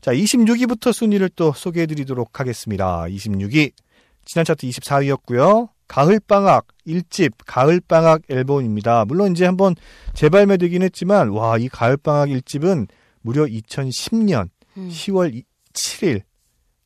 자, 0.00 0.12
26위부터 0.12 0.92
순위를 0.92 1.30
또 1.36 1.52
소개해 1.52 1.86
드리도록 1.86 2.40
하겠습니다. 2.40 3.04
26위 3.04 3.72
지난 4.24 4.44
차트 4.44 4.66
24위였고요. 4.66 5.68
가을방학 5.86 6.66
1집 6.86 7.34
가을방학 7.46 8.22
앨범입니다. 8.28 9.04
물론 9.04 9.30
이제 9.32 9.46
한번 9.46 9.76
재발매되긴 10.14 10.82
했지만 10.82 11.28
와, 11.28 11.56
이 11.58 11.68
가을방학 11.68 12.30
1집은 12.30 12.88
무려 13.22 13.44
2010년 13.44 14.48
음. 14.76 14.88
10월 14.90 15.44
7일 15.72 16.22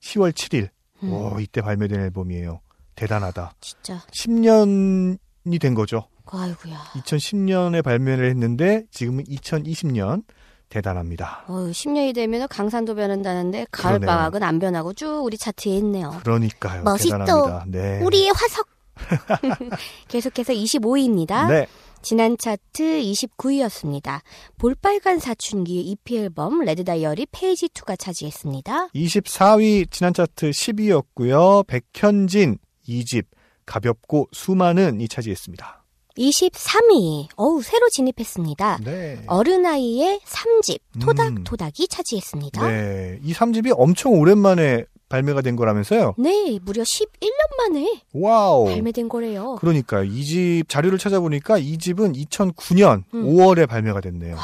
10월 0.02 0.32
7일. 0.32 0.68
음, 1.02 1.12
오, 1.12 1.40
이때 1.40 1.62
발매된 1.62 1.98
앨범이에요. 2.00 2.60
대단하다. 2.94 3.54
진짜. 3.60 4.02
10년이 4.12 5.58
된 5.58 5.74
거죠. 5.74 6.09
아이고야. 6.38 6.78
2010년에 6.96 7.82
발매를 7.82 8.28
했는데 8.30 8.84
지금은 8.90 9.24
2020년 9.24 10.24
대단합니다. 10.68 11.44
어휴, 11.48 11.70
10년이 11.70 12.14
되면 12.14 12.46
강산도 12.48 12.94
변한다는데 12.94 13.66
가을 13.72 13.98
그러네요. 13.98 14.06
방학은 14.06 14.42
안 14.42 14.58
변하고 14.58 14.92
쭉 14.92 15.22
우리 15.24 15.36
차트에 15.36 15.72
있네요. 15.78 16.16
그러니까요. 16.22 16.84
멋있어. 16.84 17.18
대단합니다. 17.18 17.64
네. 17.66 18.00
우리의 18.02 18.30
화석. 18.30 18.68
계속해서 20.08 20.52
25위입니다. 20.52 21.48
네. 21.48 21.66
지난 22.02 22.38
차트 22.38 22.82
29위였습니다. 23.02 24.20
볼빨간 24.58 25.18
사춘기의 25.18 25.84
EP 25.84 26.16
앨범 26.16 26.60
Red 26.60 26.84
Diary 26.84 27.26
Page 27.30 27.68
2가 27.68 27.98
차지했습니다. 27.98 28.88
24위 28.88 29.90
지난 29.90 30.14
차트 30.14 30.50
10위였고요. 30.50 31.66
백현진 31.66 32.58
2집 32.88 33.26
가볍고 33.66 34.28
수많은이 34.32 35.08
차지했습니다. 35.08 35.79
23위. 36.16 37.28
어우, 37.36 37.62
새로 37.62 37.88
진입했습니다. 37.88 38.78
네. 38.84 39.22
어른아이의 39.26 40.20
3집 40.24 40.78
음. 40.96 41.00
토닥토닥이 41.00 41.88
차지했습니다. 41.88 42.66
네. 42.68 43.18
이 43.22 43.32
3집이 43.32 43.72
엄청 43.76 44.12
오랜만에 44.14 44.84
발매가 45.08 45.40
된 45.42 45.56
거라면서요? 45.56 46.14
네, 46.18 46.58
무려 46.62 46.82
11년 46.84 47.32
만에 47.58 48.02
와우. 48.12 48.66
발매된 48.66 49.08
거래요. 49.08 49.56
그러니까요. 49.60 50.04
2집 50.04 50.68
자료를 50.68 50.98
찾아보니까 50.98 51.58
2집은 51.58 52.12
2009년 52.12 53.02
음. 53.14 53.24
5월에 53.26 53.68
발매가 53.68 54.00
됐네요. 54.00 54.36
와, 54.36 54.42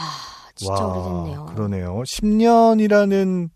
진짜 0.57 0.85
오래됐네요. 0.85 1.47
그러네요. 1.55 2.03
10년이라는 2.05 3.51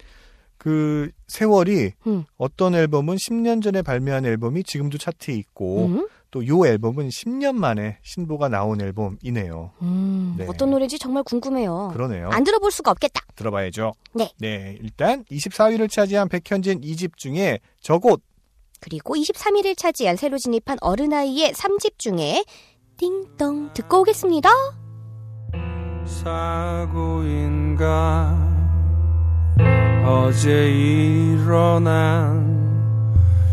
그 0.56 1.10
세월이 1.26 1.92
음. 2.06 2.24
어떤 2.36 2.74
앨범은 2.74 3.16
10년 3.16 3.62
전에 3.62 3.82
발매한 3.82 4.24
앨범이 4.26 4.62
지금도 4.62 4.98
차트에 4.98 5.34
있고 5.34 5.86
음? 5.86 6.08
또 6.30 6.46
요 6.46 6.64
앨범은 6.66 7.08
10년 7.08 7.56
만에 7.56 7.98
신보가 8.02 8.48
나온 8.48 8.80
앨범이네요. 8.80 9.72
음, 9.82 10.34
네. 10.38 10.46
어떤 10.48 10.70
노래인지 10.70 10.98
정말 10.98 11.22
궁금해요. 11.24 11.90
그러네요. 11.92 12.28
안 12.30 12.44
들어볼 12.44 12.70
수가 12.70 12.90
없겠다. 12.92 13.20
들어봐야죠. 13.34 13.92
네. 14.14 14.30
일단 14.80 15.24
24위를 15.24 15.90
차지한 15.90 16.28
백현진 16.28 16.80
2집 16.82 17.16
중에 17.16 17.58
저곳 17.80 18.22
그리고 18.80 19.14
23위를 19.14 19.76
차지한 19.76 20.16
새로 20.16 20.38
진입한 20.38 20.78
어른아이의 20.80 21.52
3집 21.52 21.98
중에 21.98 22.44
띵동 22.96 23.72
듣고 23.74 24.00
오겠습니다. 24.00 24.48
사고인가 27.00 28.36
어제 30.04 30.70
일어난 30.70 32.69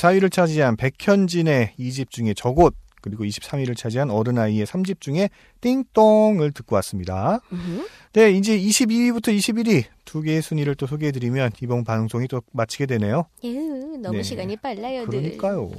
24위를 0.05 0.31
차지한 0.31 0.77
백현진의 0.77 1.75
2집 1.79 2.11
중에 2.11 2.35
저곳 2.35 2.75
그리고 3.01 3.25
23위를 3.25 3.77
차지한 3.77 4.11
어른아이의 4.11 4.65
3집 4.67 5.01
중에 5.01 5.29
띵똥을 5.61 6.53
듣고 6.53 6.77
왔습니다. 6.77 7.41
음, 7.53 7.87
네, 8.15 8.31
이제 8.31 8.59
22위부터 8.59 9.29
21위 9.37 9.85
두 10.07 10.23
개의 10.23 10.41
순위를 10.41 10.75
또 10.75 10.87
소개해드리면 10.87 11.53
이번 11.63 11.85
방송이 11.85 12.29
또 12.29 12.41
마치게 12.53 12.87
되네요. 12.87 13.27
에휴, 13.45 13.99
너무 13.99 14.19
네. 14.19 14.23
시간이 14.23 14.57
빨라요. 14.57 15.07
늘. 15.07 15.21
그러니까요. 15.21 15.71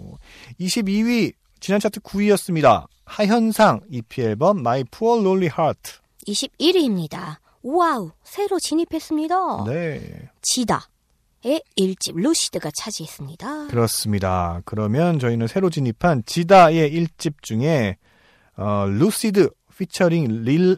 22위 0.60 1.34
지난 1.60 1.80
차트 1.80 2.02
9위였습니다. 2.02 2.86
하현상 3.06 3.82
EP 3.90 4.22
앨범 4.22 4.60
My 4.60 4.84
Poor 4.84 5.20
Lonely 5.20 5.50
Heart. 5.58 5.94
21위입니다. 6.28 7.38
와우, 7.64 8.12
새로 8.24 8.60
진입했습니다. 8.60 9.64
네, 9.66 10.30
지다 10.44 10.90
의 11.46 11.62
1집 11.78 12.16
루시드가 12.16 12.72
차지했습니다. 12.76 13.68
그렇습니다. 13.68 14.62
그러면 14.66 15.20
저희는 15.20 15.46
새로 15.46 15.70
진입한 15.70 16.24
지다의 16.26 16.92
1집 16.92 17.36
중에 17.44 17.98
어, 18.58 18.88
루시드 18.88 19.52
피처링 19.78 20.44
릴 20.44 20.78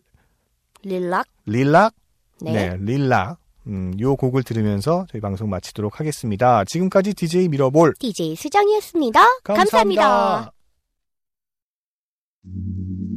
릴락. 0.84 1.26
릴락 1.46 1.94
네. 2.42 2.52
네, 2.52 2.78
릴락 2.82 3.40
음, 3.68 3.94
요 4.00 4.18
곡을 4.18 4.44
들으면서 4.44 5.06
저희 5.10 5.22
방송 5.22 5.50
마치도록 5.50 6.02
하겠습니다. 6.02 6.66
지금까지 6.66 7.14
DJ 7.14 7.48
미러볼 7.48 7.94
DJ 8.00 8.36
수정이었습니다. 8.36 9.22
감사합니다. 9.44 10.52
감사합니다. 12.44 13.17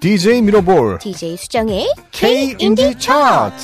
DJ 0.00 0.42
미러볼 0.42 0.98
DJ 0.98 1.36
수정의 1.36 1.92
K 2.12 2.54
인디 2.58 2.96
차트 2.98 3.56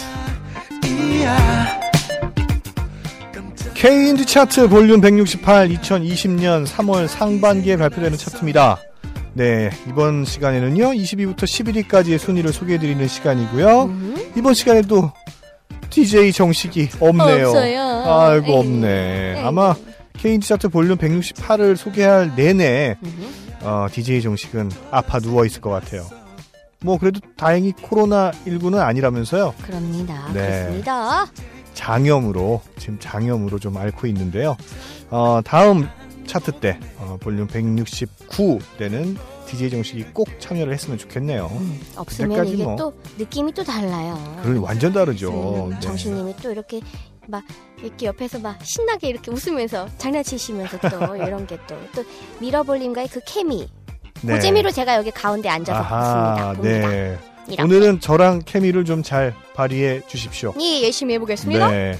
K 3.74 4.08
인디 4.08 4.24
차트 4.26 4.68
볼륨 4.68 5.00
168 5.00 5.68
2020년 5.68 6.66
3월 6.66 7.06
상반기에 7.06 7.76
발표되는 7.76 8.16
차트입니다. 8.18 8.80
네, 9.34 9.70
이번 9.88 10.24
시간에는요. 10.24 10.92
22부터 10.92 11.40
11위까지의 11.40 12.18
순위를 12.18 12.52
소개해 12.52 12.78
드리는 12.78 13.06
시간이고요. 13.06 13.90
이번 14.36 14.54
시간에도 14.54 15.12
DJ 15.90 16.32
정식이 16.32 16.88
없네요. 17.00 17.48
없어요. 17.48 17.80
아이고 18.06 18.46
에이. 18.46 18.58
없네. 18.58 19.34
에이. 19.36 19.44
아마 19.44 19.74
K 20.18 20.34
인디 20.34 20.48
차트 20.48 20.68
볼륨 20.68 20.96
168을 20.96 21.76
소개할 21.76 22.32
내내 22.34 22.96
음흠. 23.04 23.28
어, 23.62 23.86
DJ 23.92 24.22
정식은 24.22 24.70
아파 24.90 25.18
누워 25.20 25.44
있을 25.44 25.60
것 25.60 25.70
같아요. 25.70 26.06
뭐 26.84 26.98
그래도 26.98 27.18
다행히 27.36 27.72
코로나 27.72 28.30
19는 28.46 28.78
아니라면서요. 28.78 29.54
그럽니다. 29.62 30.28
네. 30.34 30.46
그렇습니다. 30.48 31.26
장염으로 31.72 32.60
지금 32.78 32.98
장염으로 33.00 33.58
좀 33.58 33.76
앓고 33.76 34.06
있는데요. 34.08 34.56
어, 35.10 35.40
다음 35.44 35.88
차트 36.26 36.52
때 36.60 36.78
어, 36.98 37.16
볼륨 37.20 37.46
169 37.46 38.58
때는 38.78 39.16
DJ 39.46 39.70
정식이 39.70 40.04
꼭 40.12 40.28
참여를 40.38 40.72
했으면 40.74 40.98
좋겠네요. 40.98 41.50
음, 41.52 41.80
없으면 41.96 42.46
이게 42.48 42.64
뭐. 42.64 42.76
또 42.76 42.92
느낌이 43.18 43.52
또 43.52 43.64
달라요. 43.64 44.18
그럼 44.42 44.62
완전 44.62 44.92
다르죠. 44.92 45.64
음, 45.66 45.70
네. 45.70 45.80
정신님이 45.80 46.34
또 46.42 46.50
이렇게 46.50 46.80
막 47.26 47.42
이렇게 47.82 48.06
옆에서 48.06 48.38
막 48.38 48.62
신나게 48.64 49.08
이렇게 49.08 49.30
웃으면서 49.30 49.88
장난치시면서 49.98 50.78
또 50.90 51.16
이런 51.16 51.46
게 51.46 51.56
또 51.66 51.76
또 51.94 52.04
미러볼님과의 52.40 53.08
그 53.08 53.20
케미 53.26 53.68
네. 54.26 54.34
그 54.34 54.40
재미로 54.40 54.70
제가 54.70 54.96
여기 54.96 55.10
가운데 55.10 55.48
앉아서 55.48 55.78
아하. 55.78 56.52
봅니다. 56.54 56.88
네. 56.88 57.18
이렇게. 57.46 57.62
오늘은 57.62 58.00
저랑 58.00 58.42
케미를 58.46 58.84
좀 58.84 59.02
잘 59.02 59.34
발휘해 59.54 60.00
주십시오. 60.08 60.54
예, 60.60 60.82
열심히 60.84 61.14
해보겠습니다. 61.14 61.70
네. 61.70 61.98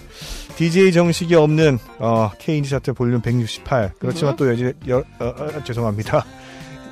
DJ 0.57 0.93
정식이 0.93 1.35
없는 1.35 1.79
어, 1.99 2.31
K인디 2.39 2.71
차트 2.71 2.95
볼륨 2.95 3.21
168. 3.21 3.93
그렇지만 3.99 4.35
음. 4.35 4.37
또 4.37 4.49
여지, 4.49 4.73
여, 4.89 4.99
어, 5.19 5.25
어, 5.25 5.65
죄송합니다. 5.65 6.25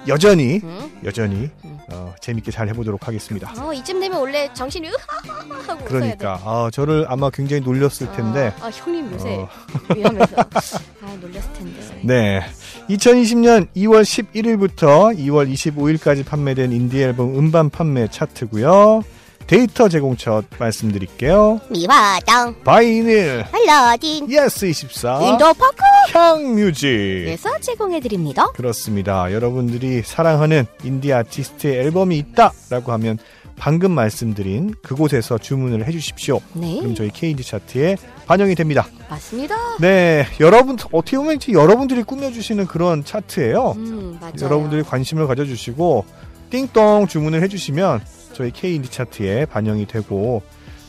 여전히 0.09 0.61
음. 0.63 1.01
여전히 1.05 1.49
음. 1.65 1.79
어, 1.93 2.15
재밌게 2.21 2.51
잘 2.51 2.69
해보도록 2.69 3.07
하겠습니다. 3.07 3.53
어, 3.59 3.73
이쯤 3.73 4.01
되면 4.01 4.19
원래 4.19 4.49
정신이 4.55 4.89
으하하하 4.89 5.73
하고 5.73 5.85
그러니까 5.85 6.41
아, 6.45 6.71
저를 6.73 7.07
아마 7.09 7.31
굉장히 7.31 7.63
놀렸을 7.63 8.09
돼. 8.09 8.17
텐데. 8.17 8.53
아, 8.61 8.67
아, 8.67 8.71
형님 8.71 9.13
요새 9.13 9.35
어, 9.37 9.49
위험해서 9.95 10.37
아 11.03 11.17
놀렸을 11.21 11.53
텐데. 11.53 12.01
네. 12.03 12.43
2020년 12.89 13.69
2월 13.77 14.03
11일부터 14.03 15.17
2월 15.19 15.53
25일까지 15.53 16.25
판매된 16.25 16.73
인디 16.73 17.01
앨범 17.03 17.37
음반 17.39 17.71
판매 17.71 18.09
차트고요. 18.09 19.03
데이터 19.47 19.89
제공처 19.89 20.43
말씀드릴게요. 20.59 21.61
미화당 21.71 22.63
바이닐, 22.65 23.45
알라딘 23.53 24.29
예스24, 24.29 25.23
인터파크 25.33 25.83
향뮤직. 26.13 26.89
에서 27.29 27.51
제공해드립니다. 27.61 28.51
그렇습니다. 28.53 29.33
여러분들이 29.33 30.03
사랑하는 30.03 30.67
인디 30.85 31.13
아티스트의 31.13 31.77
앨범이 31.79 32.17
있다라고 32.19 32.93
하면 32.93 33.19
방금 33.57 33.93
말씀드린 33.93 34.75
그곳에서 34.83 35.39
주문을 35.39 35.87
해주십시오. 35.87 36.41
네, 36.55 36.79
그럼 36.81 36.95
저희 36.95 37.11
K인디 37.11 37.43
차트에 37.45 37.97
반영이 38.27 38.55
됩니다. 38.55 38.87
맞습니다. 39.11 39.55
네, 39.79 40.27
여러분 40.41 40.77
어떻게 40.91 41.17
보면 41.17 41.39
여러분들이 41.51 42.03
꾸며주시는 42.03 42.67
그런 42.67 43.05
차트예요. 43.05 43.73
음. 43.77 44.19
여러분들이 44.41 44.83
관심을 44.83 45.27
가져주시고 45.27 46.05
띵동 46.51 47.07
주문을 47.09 47.43
해주시면 47.43 48.01
저희 48.33 48.51
K인디 48.51 48.91
차트에 48.91 49.47
반영이 49.47 49.87
되고 49.87 50.43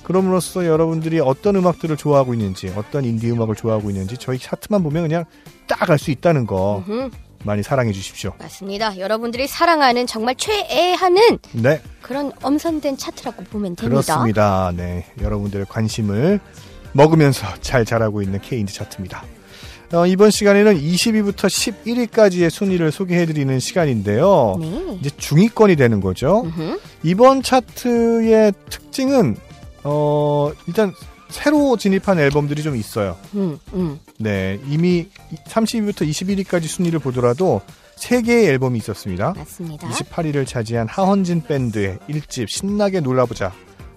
그럼으로써 0.04 0.66
여러분들이 0.66 1.20
어떤 1.20 1.56
음악들을 1.56 1.96
좋아하고 1.98 2.34
있는지 2.34 2.72
어떤 2.76 3.06
인디 3.06 3.32
음악을 3.32 3.56
좋아하고 3.56 3.90
있는지 3.90 4.18
저희 4.18 4.38
차트만 4.38 4.84
보면 4.84 5.04
그냥 5.04 5.26
딱 5.68 5.90
알 5.90 5.98
수 5.98 6.12
있다는 6.12 6.46
거 6.46 6.84
많이 7.46 7.62
사랑해 7.64 7.92
주십시오. 7.94 8.34
맞습니다. 8.40 8.98
여러분들이 8.98 9.48
사랑하는 9.48 10.08
정말 10.08 10.36
최애하는 10.36 11.40
네, 11.54 11.82
그런 12.02 12.32
엄선된 12.42 12.98
차트라고 12.98 13.44
보면 13.46 13.76
됩니다. 13.76 14.02
그렇습니다. 14.04 14.72
네, 14.76 15.06
여러분들의 15.22 15.66
관심을 15.70 16.40
먹으면서 16.94 17.48
잘 17.62 17.86
자라고 17.86 18.22
있는 18.22 18.40
K인디 18.40 18.74
차트입니다. 18.74 19.24
어, 19.94 20.08
이번 20.08 20.32
시간에는 20.32 20.76
20위부터 20.76 21.46
11위까지의 21.48 22.50
순위를 22.50 22.92
소개해드리는 22.92 23.60
시간인데요. 23.60 24.58
네. 24.60 24.98
이제 25.00 25.10
중위권이 25.18 25.76
되는 25.76 26.02
거죠. 26.02 26.42
음흠, 26.46 26.80
이번 27.04 27.44
차트의 27.44 28.54
특징은 28.70 29.38
어 29.84 30.52
일단 30.68 30.94
새로 31.30 31.78
진입한 31.78 32.20
앨범들이 32.20 32.64
좀 32.64 32.76
있어요. 32.76 33.18
음, 33.36 33.60
음. 33.74 34.00
네, 34.18 34.60
이미 34.68 35.10
30위부터 35.46 36.08
21위까지 36.08 36.64
순위를 36.64 37.00
보더라도 37.00 37.62
세 37.96 38.22
개의 38.24 38.48
앨범이 38.48 38.80
있었습니다. 38.80 39.34
맞습니다. 39.38 39.88
28위를 39.88 40.48
차지한 40.48 40.88
하헌진 40.88 41.44
밴드의 41.44 42.00
1집 42.10 42.50
신나게 42.50 43.00
놀아보자. 43.00 43.54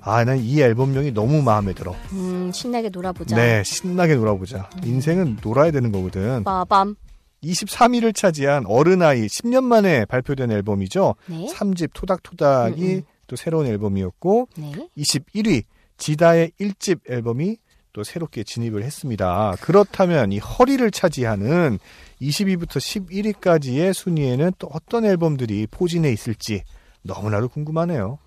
아, 0.08 0.24
난 0.24 0.38
이 0.38 0.60
앨범명이 0.62 1.12
너무 1.12 1.42
마음에 1.42 1.72
들어. 1.74 1.94
음, 2.12 2.52
신나게 2.52 2.90
놀아보자. 2.90 3.34
네, 3.36 3.62
신나게 3.64 4.14
놀아보자. 4.14 4.70
인생은 4.84 5.38
놀아야 5.42 5.72
되는 5.72 5.90
거거든. 5.90 6.44
빠밤. 6.44 6.94
23위를 7.42 8.14
차지한 8.14 8.66
어른아이 8.66 9.26
10년 9.26 9.64
만에 9.64 10.04
발표된 10.04 10.50
앨범이죠. 10.52 11.14
네. 11.26 11.46
3집 11.52 11.90
토닥토닥이 11.92 12.82
음, 12.84 12.90
음. 12.98 13.02
또 13.26 13.36
새로운 13.36 13.66
앨범이었고 13.66 14.48
네. 14.56 14.72
21위 14.96 15.62
지다의 15.98 16.52
1집 16.60 17.10
앨범이 17.10 17.56
또 17.92 18.04
새롭게 18.04 18.44
진입을 18.44 18.84
했습니다. 18.84 19.54
그렇다면 19.60 20.30
이 20.32 20.38
허리를 20.38 20.88
차지하는 20.90 21.78
20위부터 22.20 22.78
11위까지의 22.78 23.92
순위에는 23.92 24.52
또 24.58 24.68
어떤 24.72 25.04
앨범들이 25.04 25.66
포진해 25.70 26.12
있을지 26.12 26.62
너무나도 27.02 27.48
궁금하네요. 27.48 28.18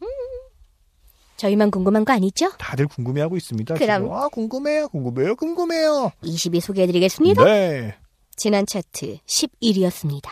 저희만 1.40 1.72
궁금한 1.72 2.04
거 2.06 2.12
아니죠? 2.14 2.52
다들 2.58 2.88
궁금해하고 2.88 3.38
있습니다. 3.38 3.76
그럼. 3.76 4.04
지금. 4.04 4.14
아 4.14 4.28
궁금해요, 4.28 4.90
궁금해요, 4.90 5.36
궁금해요. 5.36 6.12
20위 6.22 6.60
소개해드리겠습니다. 6.60 7.44
네, 7.46 7.96
지난 8.36 8.66
차트 8.66 9.20
11위였습니다. 9.26 10.30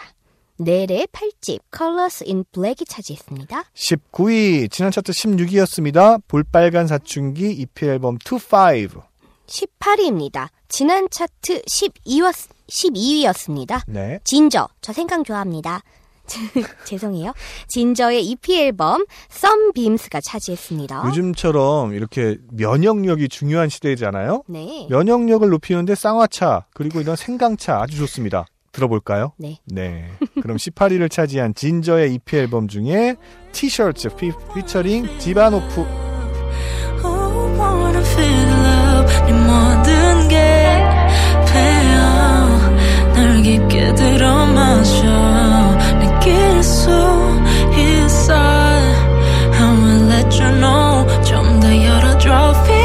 넬의 0.60 1.08
8집 1.12 1.60
Colors 1.76 2.24
in 2.28 2.44
Black이 2.52 2.86
차지했습니다. 2.86 3.64
19위 3.74 4.70
지난 4.70 4.92
차트 4.92 5.12
16위였습니다. 5.14 6.22
볼빨간 6.28 6.88
사춘기 6.88 7.52
EP 7.52 7.86
앨범 7.86 8.18
25. 8.24 9.02
18위입니다. 9.48 10.50
지난 10.68 11.08
차트 11.10 11.62
12위, 11.62 12.34
12위였습니다. 12.68 13.82
네, 13.88 14.20
진저, 14.26 14.68
저 14.82 14.92
생강 14.92 15.24
좋아합니다. 15.24 15.82
죄송해요. 16.86 17.34
진저의 17.68 18.26
EP 18.26 18.60
앨범 18.60 19.06
Sunbeams가 19.32 20.22
차지했습니다. 20.22 21.04
요즘처럼 21.08 21.94
이렇게 21.94 22.38
면역력이 22.52 23.30
중요한 23.30 23.70
시대잖아요. 23.70 24.44
네. 24.48 24.88
면역력을 24.90 25.48
높이는데 25.50 25.96
쌍화차 25.96 26.66
그리고 26.74 27.02
이런 27.02 27.16
생강차 27.16 27.82
아주 27.82 27.98
좋습니다. 27.98 28.46
들어볼까요? 28.72 29.34
네. 29.38 29.58
네. 29.66 30.12
그럼 30.42 30.58
18위를 30.58 31.10
차지한 31.10 31.56
진저의 31.56 32.14
EP 32.14 32.38
앨범 32.38 32.68
중에 32.68 33.16
티셔츠 33.52 34.10
피, 34.16 34.32
피처링 34.54 35.18
지바노프 35.20 36.08
Oh, 45.00 45.37
wanna 46.87 46.93
feel 46.93 47.03
love 47.03 47.03
네 47.83 47.93
모든 47.93 47.93
게 47.93 47.93
배어 47.93 47.93
널 47.93 47.93
깊게 47.93 47.93
들어마셔 47.93 47.93
느낄 47.93 47.93
수 47.93 48.01
있어 48.23 48.43
I 49.55 49.73
will 49.81 50.07
let 50.09 50.41
you 50.41 50.51
know 50.61 51.07
좀 51.23 51.61
더 51.61 51.67
열어줘 51.85 52.76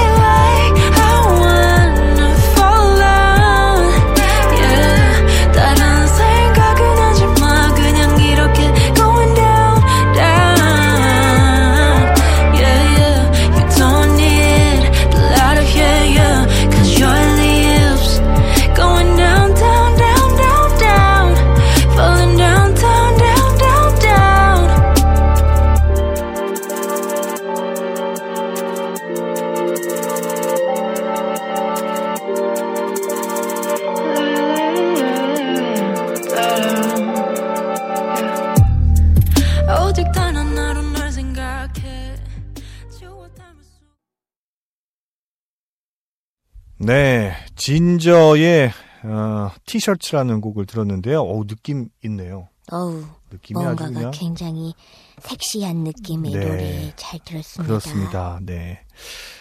네, 46.85 47.33
진저의 47.55 48.73
어, 49.05 49.51
티셔츠라는 49.67 50.41
곡을 50.41 50.67
들었는데요. 50.67 51.23
어 51.23 51.45
느낌 51.47 51.89
있네요. 52.05 52.49
어우, 52.73 53.05
느낌이 53.31 53.59
아주 53.61 53.67
뭔가가 53.67 53.91
그냥 53.91 54.11
굉장히 54.13 54.75
섹시한 55.21 55.85
느낌의 55.85 56.33
네. 56.33 56.41
노래 56.41 56.93
잘 56.97 57.21
들었습니다. 57.25 57.69
그렇습니다. 57.69 58.41
네. 58.43 58.81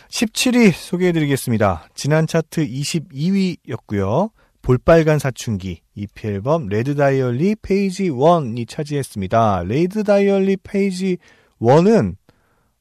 17위 0.10 0.71
소개해드리겠습니다. 0.71 1.89
지난 1.95 2.27
차트 2.27 2.67
22위였고요. 2.67 4.30
볼빨간 4.62 5.17
사춘기 5.17 5.82
EP 5.95 6.27
앨범 6.27 6.67
Red 6.67 6.95
Diary 6.95 7.56
Page 7.63 8.12
1이 8.12 8.69
차지했습니다. 8.69 9.63
Red 9.63 10.04
Diary 10.04 10.58
Page 10.58 11.17
1은 11.60 12.17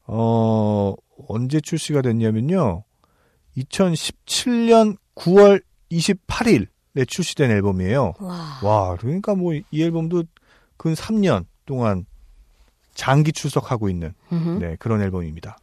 어 0.05 0.93
언제 1.27 1.59
출시가 1.59 2.03
됐냐면요. 2.03 2.83
2017년 3.57 4.97
9월 5.15 5.61
28일에 5.91 7.07
출시된 7.07 7.51
앨범이에요. 7.51 8.13
와, 8.19 8.59
와, 8.63 8.95
그러니까 8.97 9.35
뭐 9.35 9.53
이 9.53 9.83
앨범도 9.83 10.23
근 10.77 10.93
3년 10.93 11.45
동안 11.65 12.05
장기 12.93 13.31
출석하고 13.31 13.89
있는 13.89 14.13
음흠. 14.31 14.49
네, 14.59 14.75
그런 14.79 15.01
앨범입니다. 15.01 15.57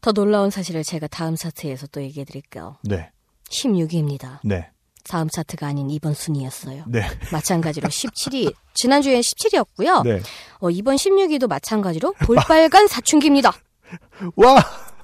더 0.00 0.12
놀라운 0.12 0.50
사실을 0.50 0.82
제가 0.84 1.06
다음 1.06 1.34
차트에서 1.36 1.86
또 1.88 2.02
얘기해 2.02 2.24
드릴게요. 2.24 2.76
네. 2.82 3.10
16위입니다. 3.48 4.40
네. 4.44 4.68
다음 5.04 5.28
차트가 5.28 5.66
아닌 5.66 5.90
이번 5.90 6.12
순위였어요. 6.14 6.84
네. 6.88 7.02
마찬가지로 7.32 7.88
17위, 7.88 8.54
지난주엔 8.74 9.20
17위였고요. 9.20 10.02
네. 10.02 10.20
어, 10.60 10.70
이번 10.70 10.96
16위도 10.96 11.46
마찬가지로 11.46 12.12
볼빨간 12.24 12.86
사춘기입니다. 12.88 13.52
와! 14.36 14.56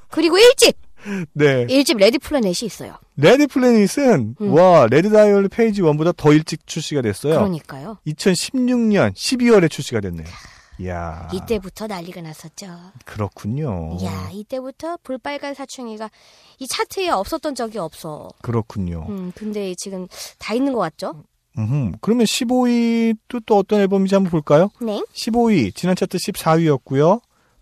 그리고 0.09 0.37
1집! 0.37 0.75
네. 1.33 1.67
1집 1.67 1.99
Red 1.99 2.19
Planet이 2.19 2.67
있어요. 2.67 2.97
Red 3.17 3.47
Planet은 3.47 4.37
음. 4.41 4.53
와, 4.53 4.87
Red 4.89 5.11
Diary 5.11 5.49
Page 5.49 5.83
1보다 5.83 6.17
더 6.17 6.33
일찍 6.33 6.67
출시가 6.67 7.03
됐어요. 7.03 7.35
그러니까요. 7.35 7.99
2016년 8.07 9.15
12월에 9.15 9.71
출시가 9.71 10.01
됐네요. 10.01 10.27
이야. 10.81 11.29
이때부터 11.33 11.87
난리가 11.87 12.23
났었죠. 12.23 12.67
그렇군요. 13.05 13.99
이야, 14.01 14.31
이때부터 14.33 14.97
볼빨간 15.03 15.53
사춘기가 15.53 16.11
이 16.59 16.67
차트에 16.67 17.11
없었던 17.11 17.55
적이 17.55 17.79
없어. 17.79 18.31
그렇군요. 18.41 19.05
음, 19.11 19.33
근데 19.35 19.75
지금 19.77 20.07
다 20.39 20.55
있는 20.55 20.73
것 20.73 20.79
같죠? 20.79 21.25
음. 21.59 21.93
그러면 22.01 22.25
15위도 22.25 23.43
또 23.45 23.59
어떤 23.59 23.81
앨범인지 23.81 24.15
한번 24.15 24.31
볼까요? 24.31 24.71
네. 24.81 25.03
15위 25.13 25.75
지난 25.75 25.95
차트 25.97 26.17
14위였고요. 26.17 27.21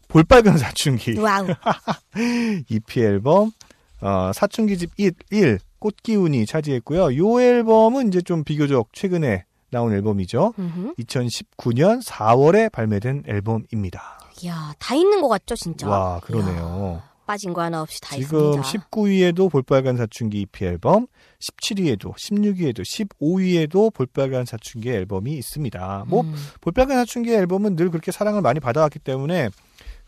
볼빨간 0.08 0.56
사춘기 0.58 1.18
와우. 1.18 1.46
EP 2.68 3.00
앨범 3.00 3.52
어, 4.00 4.30
사춘기집 4.34 4.90
1, 4.96 5.12
1 5.30 5.58
꽃기운이 5.78 6.46
차지했고요. 6.46 7.16
요 7.16 7.40
앨범은 7.40 8.08
이제 8.08 8.20
좀 8.20 8.44
비교적 8.44 8.88
최근에 8.92 9.44
나온 9.70 9.92
앨범이죠. 9.92 10.54
음흠. 10.58 10.94
2019년 10.98 12.02
4월에 12.02 12.72
발매된 12.72 13.24
앨범입니다. 13.26 14.18
이야, 14.42 14.72
다 14.78 14.94
있는 14.94 15.20
것 15.20 15.28
같죠, 15.28 15.54
진짜? 15.56 15.88
와, 15.88 16.20
그러네요. 16.20 17.00
이야, 17.02 17.10
빠진 17.26 17.52
거 17.52 17.60
하나 17.60 17.82
없이 17.82 18.00
다 18.00 18.16
지금 18.16 18.60
있습니다. 18.60 18.86
19위에도 18.90 19.50
볼빨간 19.50 19.96
사춘기 19.96 20.40
EP 20.42 20.64
앨범, 20.64 21.06
17위에도, 21.40 22.14
16위에도, 22.14 22.80
15위에도 22.80 23.92
볼빨간 23.92 24.46
사춘기 24.46 24.90
앨범이 24.90 25.32
있습니다. 25.32 26.04
뭐 26.06 26.22
음, 26.22 26.34
볼빨간 26.60 26.96
사춘기 26.96 27.32
앨범은 27.32 27.76
늘 27.76 27.90
그렇게 27.90 28.10
사랑을 28.12 28.40
많이 28.40 28.60
받아왔기 28.60 29.00
때문에 29.00 29.50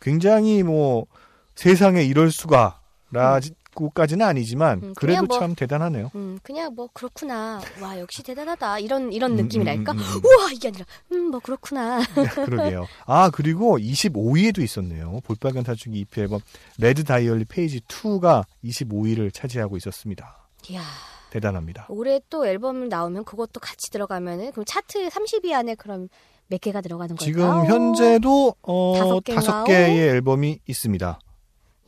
굉장히 0.01 0.63
뭐 0.63 1.07
세상에 1.55 2.03
이럴 2.03 2.31
수가라고까지는 2.31 4.25
아니지만 4.27 4.79
음, 4.83 4.95
그래도 4.95 5.17
그냥 5.21 5.25
뭐- 5.27 5.39
참 5.39 5.55
대단하네요. 5.55 6.11
음, 6.15 6.39
그냥 6.43 6.75
뭐 6.75 6.89
그렇구나. 6.93 7.61
와, 7.81 7.99
역시 7.99 8.23
대단하다. 8.23 8.79
이런 8.81 9.13
이런 9.13 9.33
음, 9.33 9.37
느낌이랄까? 9.45 9.93
음, 9.93 9.99
음, 9.99 10.03
음. 10.03 10.21
우와, 10.25 10.53
이게 10.53 10.69
아니라 10.69 10.85
음, 11.13 11.31
뭐 11.31 11.41
그렇구나. 11.41 12.01
그러게요. 12.47 12.87
아 13.07 13.31
그리고 13.31 13.79
25위에도 13.79 14.63
있었네요. 14.63 15.21
볼빨간 15.25 15.65
사춘기 15.65 16.01
EP 16.01 16.21
앨범 16.23 16.41
Red 16.79 17.05
Diary 17.05 17.45
Page 17.45 17.81
2가 17.81 18.45
25위를 18.65 19.33
차지하고 19.35 19.77
있었습니다. 19.77 20.49
이야. 20.71 20.83
대단합니다. 21.31 21.87
올해 21.91 22.21
또 22.29 22.45
앨범 22.45 22.89
나오면 22.89 23.25
그것도 23.25 23.61
같이 23.61 23.91
들어가면은 23.93 24.51
그럼 24.51 24.65
차트 24.65 25.09
30위 25.11 25.53
안에 25.53 25.77
그럼 25.77 26.09
몇 26.51 26.61
개가 26.61 26.81
들어가는 26.81 27.15
걸까요? 27.15 27.33
지금 27.33 27.67
현재도 27.67 28.57
어, 28.63 29.21
다섯 29.35 29.65
개의 29.65 29.99
앨범이 30.09 30.59
있습니다. 30.67 31.19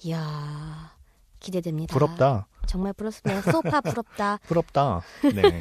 이야. 0.05 0.93
기대됩니다. 1.41 1.93
부럽다. 1.93 2.47
정말 2.67 2.93
부럽습니다. 2.93 3.43
소파 3.51 3.81
부럽다. 3.83 4.39
부럽다. 4.47 5.03
네. 5.35 5.61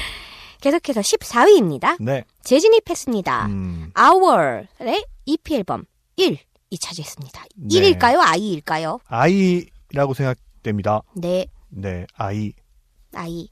계속해서 0.62 1.00
14위입니다. 1.02 2.02
네. 2.02 2.24
재진입했습니다. 2.42 3.46
음, 3.46 3.92
OurR의 3.96 5.04
EP 5.26 5.54
앨범 5.54 5.84
1 6.16 6.38
이 6.70 6.78
차지했습니다. 6.78 7.44
네. 7.56 7.68
1일까요? 7.68 8.18
아이일까요? 8.20 8.98
아이라고 9.06 10.12
생각됩니다. 10.14 11.00
네, 11.14 11.46
네. 11.68 12.06
아이. 12.14 12.52
아이. 13.14 13.48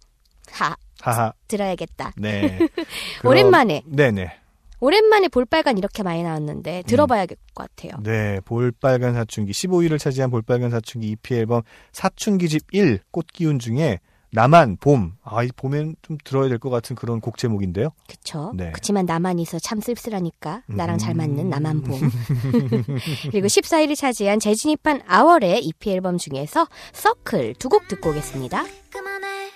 하, 0.52 0.74
하하. 1.00 1.32
들어야겠다. 1.48 2.12
네. 2.16 2.58
오랜만에. 3.24 3.82
네네. 3.86 4.38
오랜만에 4.80 5.28
볼빨간 5.28 5.78
이렇게 5.78 6.02
많이 6.02 6.22
나왔는데 6.22 6.82
들어봐야 6.86 7.26
될 7.26 7.36
것 7.54 7.68
같아요. 7.74 8.00
네. 8.02 8.40
볼빨간 8.44 9.14
사춘기 9.14 9.52
15위를 9.52 9.98
차지한 9.98 10.30
볼빨간 10.30 10.70
사춘기 10.70 11.08
EP 11.10 11.34
앨범 11.34 11.62
사춘기집 11.92 12.64
1 12.72 13.00
꽃기운 13.10 13.58
중에 13.58 14.00
나만 14.32 14.76
봄. 14.80 15.12
아, 15.24 15.42
이 15.42 15.48
봄엔 15.56 15.96
좀 16.02 16.18
들어야 16.22 16.48
될 16.48 16.58
것 16.58 16.68
같은 16.68 16.94
그런 16.96 17.20
곡 17.20 17.38
제목인데요. 17.38 17.90
그쵸? 18.06 18.52
네. 18.54 18.70
그치만 18.72 19.06
나만 19.06 19.38
있어 19.38 19.58
참 19.58 19.80
쓸쓸하니까 19.80 20.62
나랑 20.66 20.98
잘 20.98 21.14
음. 21.14 21.18
맞는 21.18 21.48
나만 21.48 21.80
봄. 21.82 21.98
그리고 23.30 23.46
14위를 23.46 23.96
차지한 23.96 24.40
재진입한 24.40 25.00
아월의 25.06 25.64
EP 25.64 25.90
앨범 25.90 26.18
중에서 26.18 26.66
서클 26.92 27.54
두 27.54 27.68
곡 27.70 27.88
듣고 27.88 28.10
오겠습니다. 28.10 28.64
그만해 28.90 29.50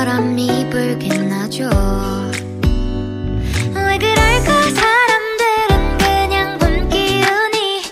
바람이 0.00 0.70
불긴 0.70 1.30
하죠. 1.30 1.68
왜 3.74 3.98
그럴까? 3.98 4.62
사람들은 4.70 5.98
그냥 5.98 6.58
본 6.58 6.88
기운이 6.88 7.82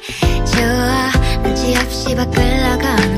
좋아. 0.47 1.11
눈치 1.43 1.77
없이 1.77 2.15
밖을 2.15 2.61
나가는 2.63 3.18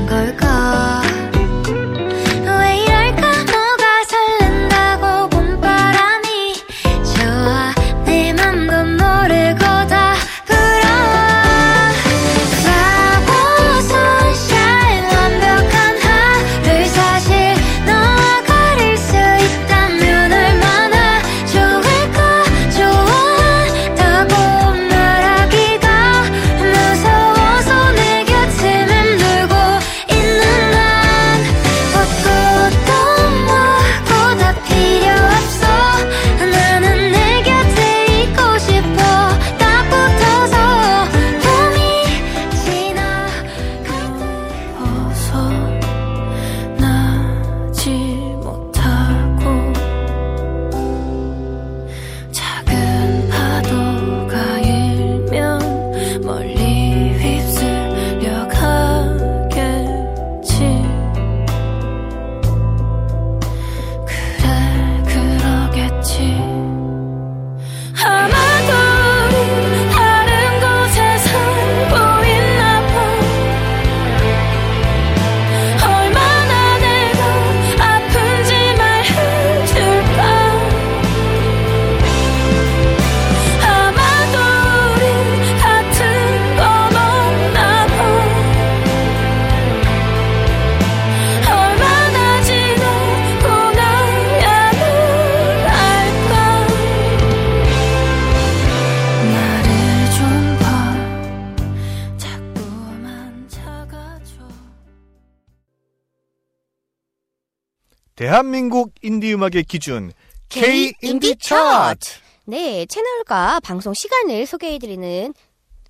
음악의 109.41 109.63
기준 109.63 110.11
K 110.49 110.93
인디 111.01 111.29
인디 111.29 111.35
차트. 111.35 112.19
네, 112.45 112.85
채널과 112.85 113.61
방송 113.61 113.93
시간을 113.93 114.45
소개해 114.45 114.77
드리는 114.77 115.33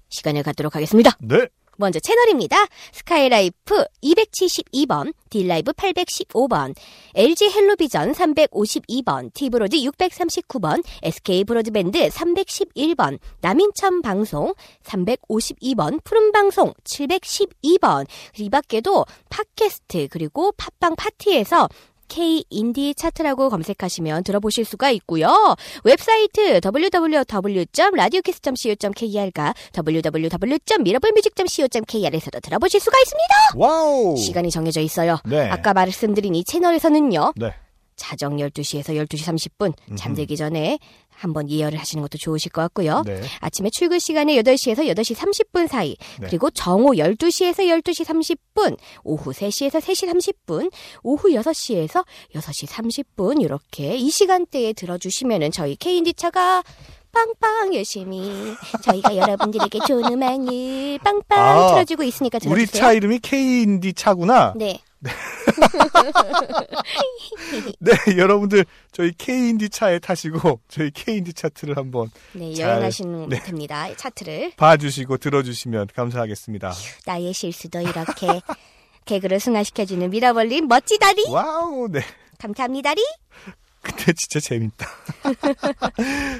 시간을 0.08 0.44
갖도록 0.44 0.76
하겠습니다. 0.76 1.18
네. 1.20 1.48
먼저 1.78 2.00
채널입니다. 2.00 2.66
스카이라이프 2.94 3.84
272번, 4.04 5.14
딜라이브 5.30 5.74
815번, 5.74 6.76
LG 7.16 7.50
헬로비전 7.50 8.12
352번, 8.14 9.34
티브로드 9.34 9.78
639번, 9.78 10.84
SK 11.02 11.44
브로드밴드 11.46 12.08
311번, 12.08 13.18
남인천 13.42 14.02
방송 14.02 14.54
352번, 14.84 16.04
푸른방송 16.04 16.74
712번, 16.84 18.06
이 18.38 18.50
밖에도 18.50 19.06
팟캐스트 19.30 20.10
그리고 20.12 20.52
팟빵 20.54 20.96
팟티에서 20.96 21.68
K 22.12 22.44
인디 22.50 22.94
차트라고 22.94 23.50
검색하시면 23.50 24.26
들어보실 24.26 24.66
수가 24.66 24.92
있고요. 24.92 25.56
웹사이트 25.86 26.60
www.radiokiss.co.kr과 26.62 29.54
www.mirablemusic.co.kr에서도 29.78 32.40
들어보실 32.42 32.82
수가 32.82 32.98
있습니다. 33.00 33.34
와우. 33.56 34.18
시간이 34.18 34.52
정해져 34.52 34.82
있어요. 34.82 35.20
네. 35.26 35.50
아까 35.50 35.74
말씀드린 35.74 36.36
이 36.36 36.44
채널에서는요. 36.44 37.32
네. 37.38 37.54
자정 37.96 38.36
12시에서 38.36 38.94
12시 39.08 39.50
30분 39.58 39.74
잠들기 39.96 40.36
전에 40.36 40.80
한번 41.22 41.50
예열을 41.50 41.80
하시는 41.80 42.02
것도 42.02 42.18
좋으실 42.18 42.52
것 42.52 42.62
같고요. 42.64 43.04
네. 43.06 43.22
아침에 43.40 43.70
출근 43.70 44.00
시간에 44.00 44.36
8시에서 44.42 44.88
8시 44.88 45.16
30분 45.16 45.68
사이, 45.68 45.96
네. 46.20 46.28
그리고 46.28 46.50
정오 46.50 46.94
12시에서 46.94 47.60
12시 47.60 48.06
30분, 48.06 48.78
오후 49.04 49.32
3시에서 49.32 49.80
3시 49.80 50.10
30분, 50.10 50.72
오후 51.04 51.30
6시에서 51.30 52.04
6시 52.34 52.68
30분 52.68 53.42
이렇게 53.42 53.96
이 53.96 54.10
시간대에 54.10 54.74
들어주시면은 54.74 55.52
저희 55.52 55.76
K인디차가 55.76 56.64
빵빵 57.12 57.76
열심히 57.76 58.56
저희가 58.84 59.16
여러분들에게 59.16 59.80
좋은 59.86 60.14
음악을 60.14 61.00
빵빵 61.04 61.40
아, 61.40 61.68
틀어주고 61.68 62.04
있으니까 62.04 62.40
들어주세요. 62.40 62.54
우리 62.54 62.66
차 62.68 62.94
이름이 62.94 63.20
K 63.20 63.64
인디 63.64 63.94
차구나. 63.94 64.54
네. 64.56 64.80
네, 67.80 67.92
여러분들 68.18 68.66
저희 68.92 69.12
K 69.18 69.50
인디 69.50 69.70
차에 69.70 70.00
타시고 70.00 70.60
저희 70.68 70.92
K 70.92 71.18
인디 71.18 71.34
차트를 71.34 71.78
한번 71.78 72.10
네, 72.34 72.54
잘, 72.54 72.70
여행하시면 72.70 73.30
네. 73.30 73.40
됩니다. 73.42 73.88
차트를. 73.96 74.54
봐주시고 74.58 75.18
들어주시면 75.18 75.88
감사하겠습니다. 75.96 76.74
나의 77.06 77.34
실수도 77.34 77.80
이렇게 77.82 78.42
개그를 79.06 79.40
승화시켜주는 79.40 80.10
미러볼님 80.10 80.68
멋지다리. 80.68 81.26
와우, 81.30 81.88
네. 81.90 82.02
감사합니다리. 82.38 83.02
근데 83.82 84.14
진짜 84.14 84.40
재밌다. 84.40 84.88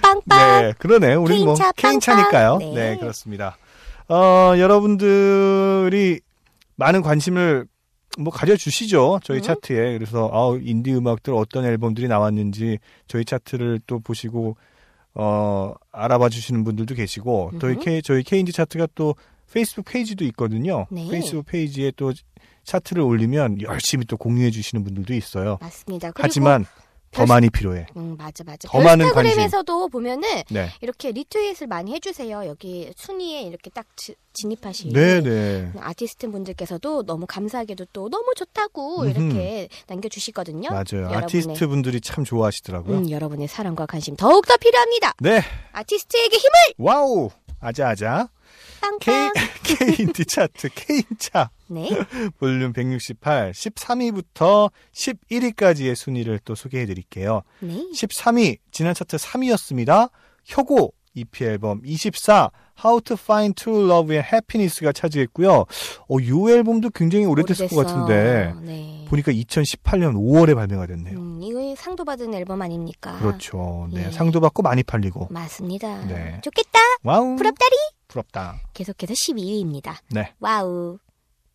빵빵. 0.04 0.62
네, 0.62 0.74
그러네. 0.78 1.16
우리 1.16 1.44
뭐 1.44 1.56
케인차, 1.56 1.72
케인차니까요. 1.72 2.60
빵빵. 2.60 2.74
네. 2.76 2.92
네. 2.92 2.98
그렇습니다. 2.98 3.58
어, 4.08 4.54
여러분들이 4.58 6.20
많은 6.76 7.02
관심을 7.02 7.66
뭐 8.18 8.32
가져주시죠. 8.32 9.22
저희 9.24 9.38
음. 9.38 9.42
차트에. 9.42 9.94
그래서 9.94 10.30
아, 10.34 10.58
인디 10.62 10.94
음악들 10.94 11.34
어떤 11.34 11.66
앨범들이 11.66 12.08
나왔는지 12.08 12.80
저희 13.08 13.26
차트를 13.26 13.80
또 13.88 14.00
보시고 14.00 14.58
어, 15.14 15.74
알아봐 15.92 16.30
주시는 16.30 16.64
분들도 16.64 16.96
계시고 16.96 17.52
저희 17.60 17.74
음흠. 17.74 17.84
K 17.84 18.02
저희 18.02 18.24
K인디 18.24 18.52
차트가 18.52 18.88
또 18.96 19.16
페이스북 19.52 19.86
페이지도 19.86 20.24
있거든요. 20.26 20.88
네. 20.90 21.08
페이스북 21.10 21.46
페이지에 21.46 21.92
또 21.96 22.14
차트를 22.64 23.02
올리면 23.02 23.62
열심히 23.62 24.06
또 24.06 24.18
공유해 24.18 24.52
주시는 24.52 24.84
분들도 24.84 25.14
있어요. 25.14 25.58
맞습니다. 25.62 26.12
하지만 26.16 26.66
더 27.12 27.20
별- 27.26 27.28
많이 27.28 27.50
필요해. 27.50 27.88
음, 27.98 28.16
맞아, 28.18 28.44
맞아. 28.46 28.70
더 28.70 28.80
많은 28.82 29.06
인스타그램에서도 29.08 29.90
보면은 29.90 30.44
네. 30.50 30.70
이렇게 30.82 31.12
retweet을 31.12 31.68
많이 31.68 31.94
해주세요. 31.94 32.46
여기 32.46 32.92
순위에 32.96 33.42
이렇게 33.42 33.70
딱 33.70 33.86
지- 33.98 34.16
진입하시는 34.34 34.94
네, 34.94 35.22
네. 35.22 35.72
아티스트 35.80 36.32
분들께서도 36.32 37.04
너무 37.04 37.26
감사하게도 37.28 37.86
또 37.92 38.10
너무 38.10 38.32
좋다고 38.36 39.02
음흠. 39.02 39.10
이렇게 39.10 39.68
남겨주시거든요. 39.88 40.70
맞아요. 40.70 41.10
아티스트 41.10 41.68
분들이 41.68 42.00
참 42.00 42.24
좋아하시더라고요. 42.24 42.98
음, 42.98 43.10
여러분의 43.12 43.48
사랑과 43.50 43.86
관심 43.86 44.16
더욱더 44.16 44.56
필요합니다. 44.58 45.14
네. 45.20 45.42
아티스트에게 45.74 46.38
힘을 46.38 46.52
와우. 46.78 47.30
아자아자. 47.60 48.30
K. 49.00 49.30
K인디 49.64 50.26
차트, 50.26 50.70
K인차. 50.76 51.50
네. 51.68 51.90
볼륨 52.40 52.74
168, 52.74 53.52
13위부터 53.54 54.72
11위까지의 54.94 55.96
순위를 55.96 56.40
또 56.44 56.56
소개해 56.56 56.86
드릴게요. 56.86 57.42
네. 57.60 57.84
13위, 57.94 58.58
지난 58.72 58.94
차트 58.94 59.18
3위였습니다. 59.18 60.10
혁오 60.46 60.92
EP 61.14 61.44
앨범 61.44 61.82
24, 61.84 62.52
How 62.84 63.02
to 63.02 63.18
Find 63.20 63.54
True 63.62 63.86
Love 63.86 64.16
and 64.16 64.28
Happiness가 64.34 64.92
차지했고요. 64.94 65.66
어, 66.08 66.20
이 66.20 66.52
앨범도 66.52 66.92
굉장히 66.92 67.26
오래됐을 67.26 67.68
것 67.68 67.76
오래됐어. 67.78 68.06
같은데, 68.06 68.54
네. 68.62 69.06
보니까 69.10 69.32
2018년 69.34 70.16
5월에 70.16 70.56
발매가 70.56 70.88
됐네요. 70.88 71.20
음, 71.20 71.42
이거 71.44 71.76
상도 71.76 72.06
받은 72.06 72.34
앨범 72.34 72.62
아닙니까? 72.62 73.18
그렇죠. 73.20 73.90
네. 73.92 74.06
예. 74.08 74.12
상도 74.12 74.40
받고 74.40 74.62
많이 74.64 74.84
팔리고. 74.84 75.28
맞습니다. 75.30 76.06
네. 76.06 76.40
좋겠다. 76.44 76.80
와우. 77.04 77.36
부럽다리. 77.36 77.76
부럽다. 78.12 78.60
계속해서 78.74 79.14
12위입니다. 79.14 79.96
네. 80.10 80.34
와우. 80.40 81.00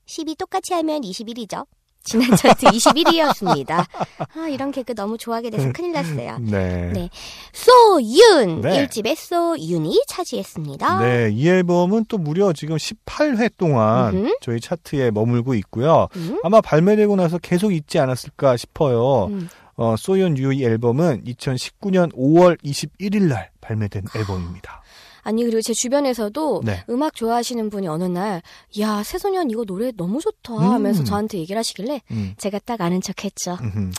10위 0.07 0.39
똑같이 0.39 0.73
하면 0.75 1.03
21위죠. 1.03 1.67
지난 2.07 2.37
차트 2.37 2.67
21위였습니다. 2.67 3.85
아, 4.19 4.49
이런 4.49 4.71
개그 4.71 4.95
너무 4.95 5.19
좋아하게 5.19 5.51
돼서 5.51 5.73
큰일 5.73 5.93
났어요. 5.93 6.39
네. 6.41 6.93
네. 6.93 7.11
소윤! 7.53 8.61
네. 8.61 8.87
1집의 8.87 9.17
소윤이 9.17 10.03
차지했습니다. 10.07 11.01
네, 11.01 11.31
이 11.33 11.49
앨범은 11.49 12.05
또 12.09 12.17
무려 12.17 12.53
지금 12.53 12.77
18회 12.77 13.51
동안 13.59 14.15
음흠. 14.15 14.37
저희 14.41 14.61
차트에 14.61 15.11
머물고 15.11 15.55
있고요. 15.55 16.07
음? 16.15 16.39
아마 16.45 16.61
발매되고 16.61 17.17
나서 17.17 17.39
계속 17.39 17.73
있지 17.73 17.99
않았을까 17.99 18.57
싶어요. 18.57 19.27
음. 19.27 19.49
어, 19.75 19.97
소연 19.99 20.39
유이 20.39 20.65
앨범은 20.65 21.25
2019년 21.25 22.15
5월 22.15 22.57
21일 22.63 23.25
날 23.25 23.51
발매된 23.61 24.05
앨범입니다. 24.15 24.83
아니, 25.27 25.43
그리고 25.43 25.61
제 25.61 25.75
주변에서도 25.75 26.63
네. 26.65 26.85
음악 26.89 27.15
좋아하시는 27.15 27.69
분이 27.69 27.89
어느 27.89 28.05
날, 28.05 28.43
야, 28.79 29.03
새소년 29.03 29.51
이거 29.51 29.65
노래 29.65 29.91
너무 29.97 30.21
좋다 30.21 30.55
음. 30.55 30.71
하면서 30.73 31.03
저한테 31.03 31.39
얘기를 31.39 31.59
하시길래 31.59 32.01
음, 32.13 32.35
제가 32.39 32.61
딱 32.65 32.81
아는 32.81 33.01
척 33.01 33.25
했죠. 33.25 33.59
음흠, 33.61 33.91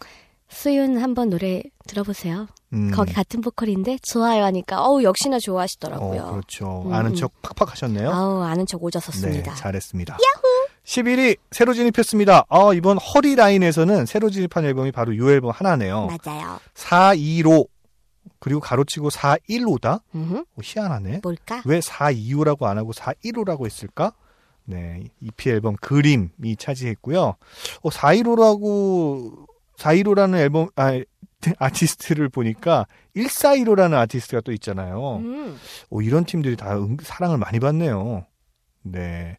소윤 0.50 0.98
한번 0.98 1.30
노래 1.30 1.64
들어보세요. 1.86 2.48
음. 2.72 2.92
거기 2.92 3.14
같은 3.14 3.42
보컬인데 3.42 3.98
좋아요 4.04 4.44
하니까 4.46 4.82
어우 4.82 5.04
역시나 5.04 5.40
좋아하시더라고요. 5.40 6.22
어, 6.22 6.32
그렇죠. 6.32 6.84
음, 6.86 6.94
아는 6.94 7.12
음. 7.12 7.16
척 7.16 7.34
팍팍 7.42 7.72
하셨네요. 7.72 8.10
아우 8.10 8.42
아는 8.42 8.66
척 8.66 8.82
오졌었습니다. 8.82 9.52
네, 9.52 9.58
잘했습니다. 9.58 10.14
야호! 10.14 10.68
11위 10.86 11.38
새로 11.52 11.74
진입했습니다. 11.74 12.46
아, 12.48 12.72
이번 12.74 12.98
허리 12.98 13.36
라인에서는 13.36 14.06
새로 14.06 14.30
진입한 14.30 14.64
앨범이 14.64 14.94
바로 14.94 15.12
이 15.12 15.20
앨범 15.20 15.52
하나네요. 15.52 16.08
맞아요. 16.24 16.60
425 16.76 17.68
그리고 18.40 18.60
가로치고 18.60 19.10
415다? 19.10 20.02
음흠. 20.16 20.38
어, 20.38 20.46
희한하네. 20.62 21.20
뭘까? 21.24 21.62
왜 21.66 21.80
425라고 21.80 22.64
안 22.64 22.78
하고 22.78 22.92
415라고 22.94 23.66
했을까? 23.66 24.14
네, 24.66 25.04
EP 25.22 25.50
앨범 25.50 25.76
그림이 25.78 26.56
차지했고요. 26.58 27.36
어, 27.84 27.90
415라고 27.90 29.46
415라는 29.78 30.38
앨범 30.38 30.70
아 30.76 31.00
아티스트를 31.60 32.30
보니까 32.30 32.86
1415라는 33.16 33.94
아티스트가 33.94 34.42
또 34.42 34.52
있잖아요. 34.54 35.18
음. 35.18 35.58
오, 35.90 36.02
이런 36.02 36.26
팀들이 36.26 36.56
다 36.58 36.76
응- 36.78 36.98
사랑을 37.02 37.38
많이 37.38 37.60
받네요. 37.60 38.26
네. 38.82 39.38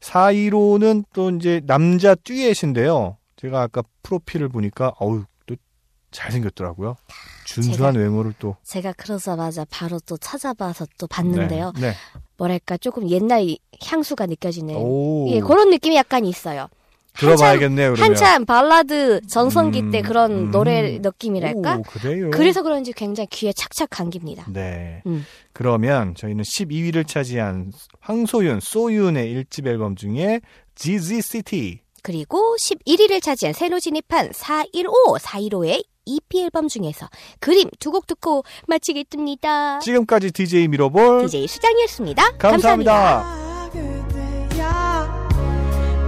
415는 0.00 1.04
또 1.12 1.30
이제 1.30 1.60
남자 1.66 2.14
듀엣인데요. 2.14 3.16
제가 3.36 3.62
아까 3.62 3.82
프로필을 4.02 4.48
보니까 4.48 4.92
어우 4.98 5.24
또 5.46 5.54
잘생겼더라고요. 6.10 6.96
준수한 7.46 7.94
외모를 7.94 8.34
또 8.38 8.56
제가 8.64 8.92
그러자마자 8.92 9.64
바로 9.70 9.98
또 10.06 10.16
찾아봐서 10.16 10.86
또 10.98 11.06
봤는데요. 11.06 11.72
네. 11.76 11.90
네. 11.90 11.94
뭐랄까 12.36 12.76
조금 12.76 13.08
옛날 13.08 13.56
향수가 13.82 14.26
느껴지는 14.26 14.74
오. 14.76 15.28
예 15.30 15.40
그런 15.40 15.70
느낌이 15.70 15.96
약간 15.96 16.24
있어요. 16.24 16.68
들어봐야겠네요, 17.16 17.94
그러면. 17.94 18.10
한참 18.10 18.44
발라드 18.44 19.22
전성기 19.26 19.80
음, 19.80 19.90
때 19.90 20.02
그런 20.02 20.32
음. 20.32 20.50
노래 20.50 20.98
느낌이랄까? 20.98 21.76
오, 21.76 21.82
그래요? 21.82 22.30
그래서 22.30 22.62
그런지 22.62 22.92
굉장히 22.92 23.26
귀에 23.28 23.54
착착 23.54 23.88
감깁니다. 23.90 24.44
네. 24.52 25.02
음. 25.06 25.24
그러면 25.54 26.14
저희는 26.14 26.44
12위를 26.44 27.06
차지한 27.06 27.72
황소윤, 28.00 28.60
소윤의 28.60 29.34
1집 29.34 29.66
앨범 29.66 29.96
중에 29.96 30.42
GZ 30.74 31.22
City. 31.22 31.80
그리고 32.02 32.54
11위를 32.60 33.22
차지한 33.22 33.54
새로 33.54 33.80
진입한 33.80 34.30
415, 34.32 35.16
415의 35.18 35.84
EP 36.06 36.42
앨범 36.42 36.68
중에서 36.68 37.08
그림 37.40 37.68
두 37.80 37.90
곡 37.90 38.06
듣고 38.06 38.44
마치겠습니다. 38.68 39.78
지금까지 39.80 40.30
DJ 40.32 40.68
미러볼 40.68 41.22
DJ 41.26 41.46
수장이었습니다. 41.48 42.36
감사합니다. 42.38 43.24
돼야 44.52 45.28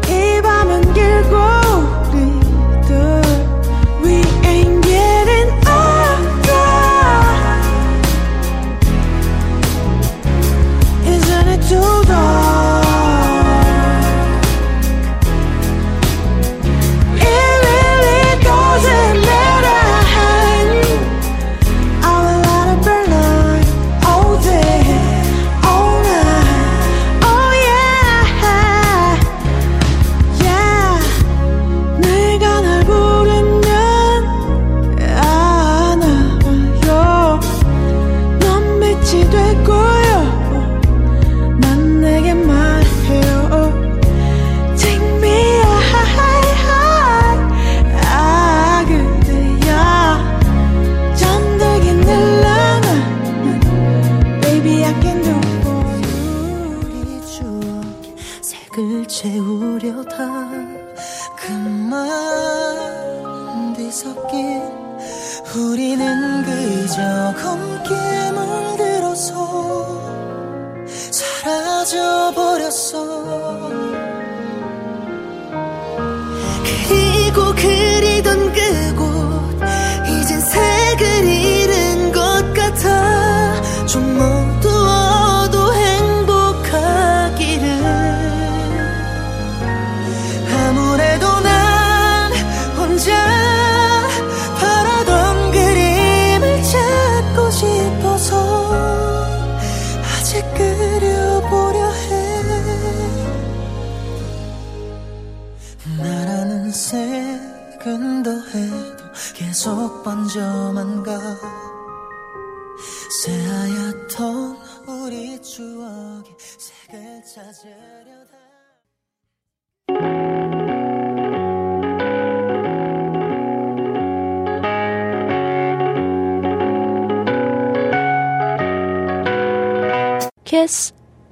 이 0.09 0.40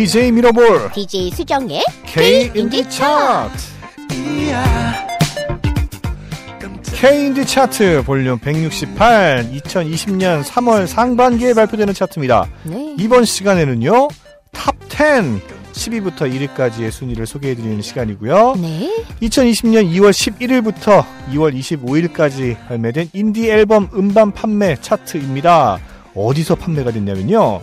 DJ 0.00 0.32
미러볼 0.32 0.92
DJ 0.94 1.30
수정의 1.30 1.84
K 2.06 2.50
인디 2.54 2.88
차트 2.88 3.52
K 6.94 7.26
인디 7.26 7.44
차트 7.44 8.04
볼륨 8.06 8.38
168 8.38 9.50
2020년 9.52 10.42
3월 10.42 10.86
상반기에 10.86 11.52
발표되는 11.52 11.92
차트입니다. 11.92 12.48
네. 12.62 12.96
이번 12.98 13.26
시간에는요 13.26 14.08
top 14.52 15.04
10 15.04 15.38
10위부터 15.72 16.48
1위까지의 16.56 16.90
순위를 16.90 17.26
소개해드리는 17.26 17.82
시간이고요. 17.82 18.54
네. 18.56 19.04
2020년 19.20 19.84
2월 19.96 20.12
11일부터 20.12 21.04
2월 21.32 21.54
25일까지 21.54 22.56
발매된 22.68 23.10
인디 23.12 23.50
앨범 23.50 23.90
음반 23.92 24.32
판매 24.32 24.76
차트입니다. 24.80 25.78
어디서 26.14 26.54
판매가 26.54 26.90
됐냐면요. 26.92 27.62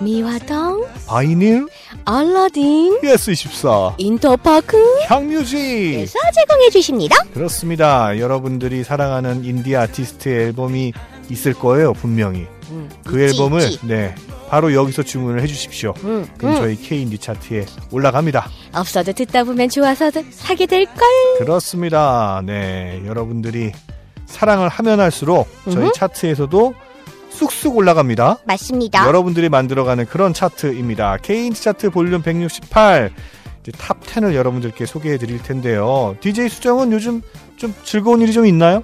미화동, 0.00 0.86
바이닐, 1.06 1.66
알라딘, 2.04 3.00
PS24, 3.00 3.94
인터파크 3.98 4.76
향뮤직. 5.06 5.58
에서 5.58 6.18
제공해 6.34 6.70
주십니다. 6.70 7.16
그렇습니다. 7.32 8.18
여러분들이 8.18 8.84
사랑하는 8.84 9.44
인디 9.44 9.74
아티스트의 9.74 10.46
앨범이 10.46 10.92
있을 11.30 11.54
거예요, 11.54 11.92
분명히. 11.94 12.46
음, 12.70 12.90
그 13.04 13.22
있지, 13.22 13.34
앨범을 13.36 13.62
있지. 13.62 13.78
네 13.86 14.14
바로 14.48 14.72
여기서 14.74 15.02
주문을 15.02 15.40
해주십시오. 15.42 15.94
음, 16.04 16.26
그럼 16.38 16.54
음. 16.54 16.56
저희 16.60 16.76
K 16.76 17.02
인디 17.02 17.18
차트에 17.18 17.64
올라갑니다. 17.90 18.48
없어도 18.74 19.12
듣다 19.12 19.44
보면 19.44 19.68
좋아서도 19.70 20.22
사게 20.30 20.66
될 20.66 20.84
걸. 20.86 20.94
그렇습니다. 21.38 22.42
네, 22.44 23.02
여러분들이 23.06 23.72
사랑을 24.26 24.68
하면 24.68 25.00
할수록 25.00 25.48
저희 25.64 25.76
음흠. 25.84 25.92
차트에서도 25.94 26.74
쑥쑥 27.36 27.76
올라갑니다. 27.76 28.38
맞습니다. 28.44 29.06
여러분들이 29.06 29.50
만들어가는 29.50 30.06
그런 30.06 30.32
차트입니다. 30.32 31.18
K인디 31.18 31.62
차트 31.62 31.90
볼륨 31.90 32.22
168. 32.22 33.10
이제 33.60 33.72
top 33.72 34.00
10을 34.00 34.34
여러분들께 34.34 34.86
소개해 34.86 35.18
드릴 35.18 35.42
텐데요. 35.42 36.16
DJ 36.20 36.48
수정은 36.48 36.92
요즘 36.92 37.20
좀 37.56 37.74
즐거운 37.84 38.22
일이 38.22 38.32
좀 38.32 38.46
있나요? 38.46 38.82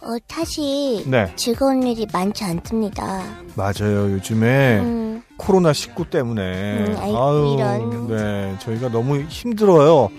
어, 0.00 0.08
사실 0.28 1.08
네, 1.08 1.32
즐거운 1.36 1.82
일이 1.84 2.06
많지 2.12 2.42
않습니다. 2.44 3.22
맞아요. 3.54 4.10
요즘에 4.12 4.80
음, 4.80 5.22
코로나 5.36 5.72
19 5.72 6.10
때문에 6.10 6.42
음, 6.42 6.96
아이고, 6.98 7.56
이런. 7.56 8.08
네, 8.08 8.56
저희가 8.58 8.88
너무 8.90 9.20
힘들어요. 9.20 10.10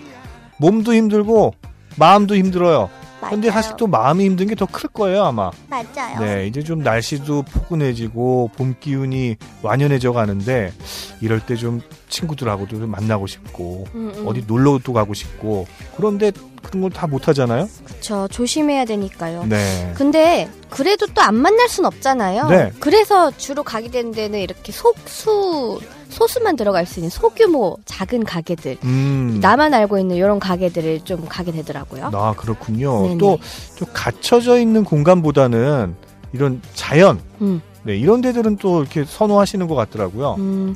몸도 0.58 0.94
힘들고 0.94 1.52
마음도 1.98 2.34
힘들어요. 2.36 2.88
근데 3.30 3.48
맞아요. 3.48 3.62
사실 3.62 3.76
또 3.76 3.86
마음이 3.86 4.24
힘든 4.24 4.46
게 4.48 4.54
더 4.54 4.66
클 4.66 4.88
거예요, 4.90 5.24
아마. 5.24 5.50
맞아요. 5.68 6.18
네, 6.20 6.46
이제 6.46 6.62
좀 6.62 6.80
날씨도 6.82 7.42
포근해지고 7.42 8.50
봄 8.56 8.74
기운이 8.80 9.36
완연해져 9.62 10.12
가는데 10.12 10.72
이럴 11.20 11.40
때 11.40 11.56
좀 11.56 11.80
친구들하고도 12.08 12.78
좀 12.78 12.90
만나고 12.90 13.26
싶고 13.26 13.86
음, 13.94 14.12
음. 14.16 14.26
어디 14.28 14.44
놀러도 14.46 14.92
가고 14.92 15.12
싶고 15.14 15.66
그런데 15.96 16.30
그런 16.62 16.82
걸 16.82 16.90
다 16.90 17.06
못 17.06 17.28
하잖아요. 17.28 17.68
그쵸. 17.84 18.26
조심해야 18.30 18.84
되니까요. 18.84 19.44
네. 19.46 19.92
근데 19.96 20.48
그래도 20.70 21.06
또 21.06 21.20
안 21.22 21.34
만날 21.36 21.68
순 21.68 21.84
없잖아요. 21.84 22.48
네. 22.48 22.72
그래서 22.80 23.30
주로 23.36 23.62
가게 23.62 23.88
되는 23.90 24.10
데는 24.12 24.38
이렇게 24.40 24.72
속수 24.72 25.80
소수만 26.08 26.56
들어갈 26.56 26.86
수 26.86 27.00
있는 27.00 27.10
소규모 27.10 27.76
작은 27.84 28.24
가게들. 28.24 28.78
음. 28.84 29.38
나만 29.40 29.74
알고 29.74 29.98
있는 29.98 30.16
이런 30.16 30.38
가게들을 30.38 31.00
좀 31.04 31.26
가게 31.28 31.52
되더라고요. 31.52 32.10
아, 32.12 32.34
그렇군요. 32.36 33.16
또 33.18 33.38
좀 33.76 33.88
갇혀져 33.92 34.58
있는 34.58 34.84
공간보다는 34.84 35.94
이런 36.32 36.60
자연 36.74 37.20
음. 37.42 37.60
네, 37.82 37.96
이런 37.96 38.20
데들은 38.20 38.56
또 38.56 38.80
이렇게 38.80 39.04
선호하시는 39.04 39.66
것 39.68 39.74
같더라고요. 39.74 40.36
음, 40.38 40.74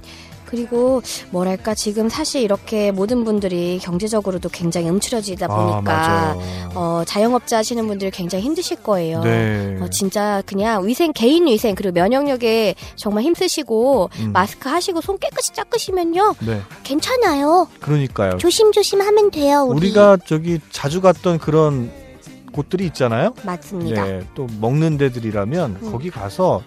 그리고 0.50 1.00
뭐랄까 1.30 1.74
지금 1.74 2.08
사실 2.08 2.42
이렇게 2.42 2.90
모든 2.90 3.24
분들이 3.24 3.78
경제적으로도 3.80 4.48
굉장히 4.48 4.88
음추려지다 4.88 5.46
보니까 5.46 6.36
아. 6.36 6.70
어, 6.74 7.04
자영업자 7.06 7.58
하시는 7.58 7.86
분들이 7.86 8.10
굉장히 8.10 8.44
힘드실 8.44 8.82
거예요. 8.82 9.22
네. 9.22 9.78
어, 9.80 9.88
진짜 9.90 10.42
그냥 10.46 10.86
위생 10.86 11.12
개인 11.12 11.46
위생 11.46 11.74
그리고 11.74 11.92
면역력에 11.94 12.74
정말 12.96 13.24
힘쓰시고 13.24 14.10
음. 14.20 14.32
마스크 14.32 14.68
하시고 14.68 15.00
손 15.00 15.18
깨끗이 15.18 15.52
닦으시면요 15.52 16.34
네. 16.40 16.60
괜찮아요. 16.82 17.68
그러니까요. 17.80 18.38
조심조심 18.38 19.00
하면 19.00 19.30
돼요, 19.30 19.62
우리. 19.68 19.76
우리가 19.88 20.18
저기 20.26 20.58
자주 20.70 21.00
갔던 21.00 21.38
그런 21.38 21.90
곳들이 22.52 22.86
있잖아요. 22.86 23.34
맞습니다. 23.44 24.04
네, 24.04 24.20
또 24.34 24.46
먹는 24.60 24.98
데들이라면 24.98 25.78
음. 25.82 25.92
거기 25.92 26.10
가서 26.10 26.62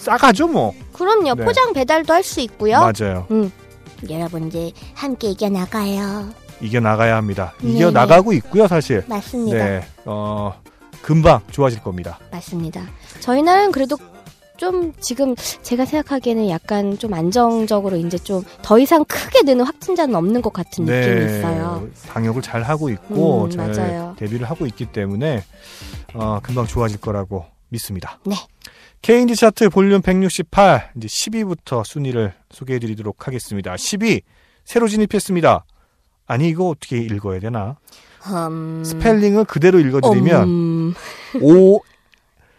싸가죠 0.00 0.48
뭐. 0.48 0.74
그럼요 0.92 1.34
네. 1.34 1.44
포장 1.44 1.72
배달도 1.72 2.12
할 2.12 2.22
수 2.24 2.40
있고요. 2.40 2.78
맞아요. 2.80 3.26
여러분들 4.08 4.72
함께 4.94 5.28
이겨 5.28 5.48
나가요. 5.48 6.28
이겨 6.60 6.80
나가야 6.80 7.16
합니다. 7.16 7.52
네네. 7.60 7.74
이겨 7.74 7.90
나가고 7.90 8.32
있고요, 8.34 8.66
사실. 8.66 9.02
맞습니다. 9.06 9.58
네, 9.64 9.84
어 10.04 10.54
금방 11.02 11.40
좋아질 11.50 11.82
겁니다. 11.82 12.18
맞습니다. 12.30 12.82
저희 13.20 13.42
나라는 13.42 13.72
그래도 13.72 13.96
좀 14.58 14.92
지금 15.00 15.34
제가 15.62 15.86
생각하기에는 15.86 16.50
약간 16.50 16.98
좀 16.98 17.14
안정적으로 17.14 17.96
이제 17.96 18.18
좀 18.18 18.42
더 18.62 18.78
이상 18.78 19.04
크게 19.06 19.42
느는 19.42 19.64
확진자는 19.64 20.14
없는 20.14 20.42
것 20.42 20.52
같은 20.52 20.84
느낌이 20.84 21.24
있어요. 21.38 21.88
방역을 22.08 22.42
잘 22.42 22.62
하고 22.62 22.90
있고 22.90 23.44
음, 23.44 23.50
잘 23.50 23.70
맞아요. 23.70 24.14
대비를 24.18 24.48
하고 24.48 24.66
있기 24.66 24.86
때문에 24.86 25.42
어, 26.14 26.40
금방 26.42 26.66
좋아질 26.66 27.00
거라고 27.00 27.46
믿습니다. 27.70 28.18
네. 28.26 28.36
K인디 29.02 29.34
차트 29.34 29.70
볼륨 29.70 30.02
168 30.02 30.92
이제 30.96 31.06
10위부터 31.06 31.84
순위를 31.84 32.34
소개해드리도록 32.50 33.26
하겠습니다. 33.26 33.74
10위 33.74 34.22
새로 34.64 34.88
진입했습니다. 34.88 35.64
아니 36.26 36.48
이거 36.48 36.68
어떻게 36.68 36.98
읽어야 36.98 37.40
되나? 37.40 37.76
음, 38.30 38.84
스펠링을 38.84 39.46
그대로 39.46 39.78
읽어드리면 39.80 40.42
음, 40.48 40.94
O 41.42 41.80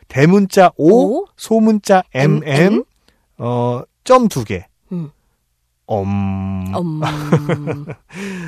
대문자 0.07 0.71
O, 0.77 1.19
O, 1.21 1.25
소문자 1.37 2.03
MM, 2.13 2.41
MM, 2.43 2.83
어, 3.37 3.83
점 4.03 4.27
두 4.27 4.43
개. 4.43 4.65
음. 4.91 5.11
엄. 5.85 6.65
음. 6.75 7.85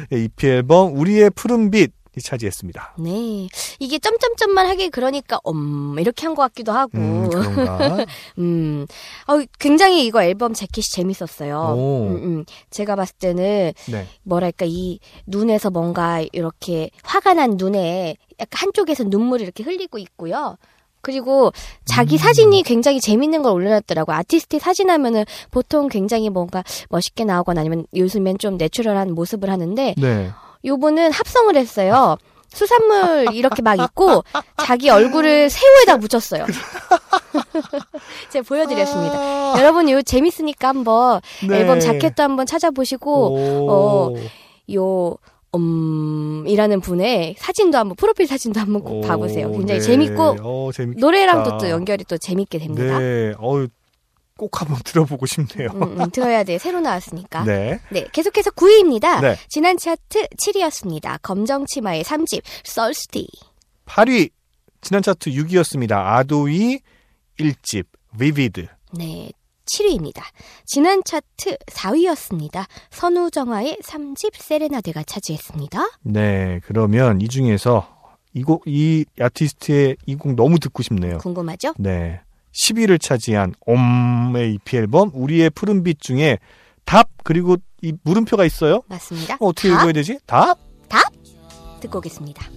네, 0.09 0.23
EP 0.23 0.47
앨범 0.47 0.97
우리의 0.97 1.29
푸른빛이 1.29 1.87
차지했습니다. 2.21 2.95
네. 2.99 3.47
이게 3.79 3.97
점점점만 3.99 4.67
하길 4.67 4.91
그러니까 4.91 5.39
음 5.47 5.95
이렇게 5.99 6.25
한 6.25 6.35
것 6.35 6.41
같기도 6.43 6.71
하고. 6.71 6.97
음, 6.97 7.29
그런가? 7.29 8.05
음. 8.39 8.85
어, 9.27 9.33
굉장히 9.59 10.05
이거 10.05 10.23
앨범 10.23 10.53
재킷이 10.53 10.83
재밌었어요. 10.91 11.75
오. 11.77 12.07
음, 12.09 12.15
음. 12.23 12.45
제가 12.69 12.95
봤을 12.95 13.15
때는 13.19 13.71
네. 13.89 14.07
뭐랄까 14.23 14.65
이 14.67 14.99
눈에서 15.27 15.69
뭔가 15.69 16.23
이렇게 16.31 16.89
화가 17.03 17.33
난 17.35 17.51
눈에 17.57 18.15
약간 18.39 18.49
한쪽에서 18.67 19.03
눈물이 19.05 19.43
이렇게 19.43 19.63
흘리고 19.63 19.97
있고요. 19.99 20.57
그리고 21.01 21.51
자기 21.83 22.15
음. 22.15 22.17
사진이 22.17 22.63
굉장히 22.63 23.01
재밌는 23.01 23.43
걸 23.43 23.51
올려놨더라고. 23.51 24.13
아티스트 24.13 24.57
사진 24.59 24.89
하면은 24.89 25.25
보통 25.51 25.89
굉장히 25.89 26.29
뭔가 26.29 26.63
멋있게 26.89 27.25
나오거나 27.25 27.59
아니면 27.59 27.85
요즘엔 27.93 28.37
좀 28.37 28.55
내추럴한 28.57 29.13
모습을 29.13 29.49
하는데 29.49 29.95
네. 29.97 30.31
요분은 30.65 31.11
합성을 31.11 31.55
했어요. 31.55 32.17
수산물 32.49 33.33
이렇게 33.33 33.61
막 33.61 33.79
있고 33.79 34.23
자기 34.57 34.89
얼굴을 34.89 35.49
새우에다 35.49 35.97
묻혔어요. 35.97 36.45
제가 38.29 38.45
보여드렸습니다. 38.47 39.17
아, 39.17 39.55
여러분 39.57 39.89
이거 39.89 40.01
재밌으니까 40.01 40.67
한번 40.67 41.19
네. 41.47 41.59
앨범 41.59 41.79
자켓도 41.79 42.21
한번 42.21 42.45
찾아보시고 42.45 43.33
오. 43.33 43.69
어, 43.71 44.13
요 44.75 45.17
음이라는 45.55 46.79
분의 46.81 47.35
사진도 47.37 47.77
한번 47.77 47.95
프로필 47.95 48.27
사진도 48.27 48.59
한번 48.59 48.83
꼭 48.83 48.99
오, 48.99 49.01
봐보세요. 49.01 49.51
굉장히 49.51 49.79
네. 49.79 49.85
재밌고 49.85 50.35
어, 50.41 50.69
재밌겠다. 50.73 51.05
노래랑도 51.05 51.57
또 51.57 51.69
연결이 51.69 52.03
또 52.05 52.17
재밌게 52.17 52.59
됩니다. 52.59 52.99
네. 52.99 53.33
어우, 53.39 53.67
꼭 54.37 54.59
한번 54.61 54.77
들어보고 54.83 55.25
싶네요. 55.25 55.69
음, 55.75 56.01
음, 56.01 56.09
들어야 56.11 56.43
돼. 56.43 56.57
새로 56.57 56.79
나왔으니까. 56.79 57.43
네. 57.43 57.79
네. 57.91 58.07
계속해서 58.11 58.51
9위입니다. 58.51 59.21
네. 59.21 59.35
지난 59.49 59.77
차트 59.77 60.27
7위였습니다. 60.37 61.19
검정 61.21 61.65
치마의 61.65 62.03
3집, 62.03 62.41
Thirsty. 62.63 63.27
8위. 63.85 64.29
지난 64.81 65.01
차트 65.01 65.29
6위였습니다. 65.31 65.93
아도이 65.93 66.79
1집, 67.39 67.85
Vivid. 68.17 68.67
네, 68.97 69.31
7위입니다. 69.65 70.21
지난 70.65 71.01
차트 71.05 71.57
4위였습니다. 71.67 72.65
선우정아의 72.91 73.77
3집, 73.83 74.35
세레나데가 74.35 75.03
차지했습니다. 75.03 75.79
네. 76.01 76.59
그러면 76.65 77.21
이 77.21 77.27
중에서 77.29 77.87
이 78.33 78.43
곡, 78.43 78.63
이 78.65 79.05
아티스트의 79.19 79.95
이 80.07 80.15
곡 80.15 80.33
너무 80.35 80.59
듣고 80.59 80.81
싶네요. 80.83 81.19
궁금하죠? 81.19 81.75
네. 81.77 82.19
10위를 82.53 83.01
차지한 83.01 83.53
옴의 83.65 84.53
EP 84.53 84.77
앨범 84.77 85.11
우리의 85.13 85.49
푸른빛 85.49 85.99
중에 86.01 86.37
답 86.85 87.09
그리고 87.23 87.57
이 87.81 87.93
물음표가 88.03 88.45
있어요. 88.45 88.81
맞습니다. 88.87 89.35
어, 89.39 89.47
어떻게 89.47 89.69
답 89.69 89.79
읽어야 89.79 89.91
되지? 89.93 90.19
답? 90.25 90.57
듣고 91.83 91.97
오겠습니다. 91.99 92.49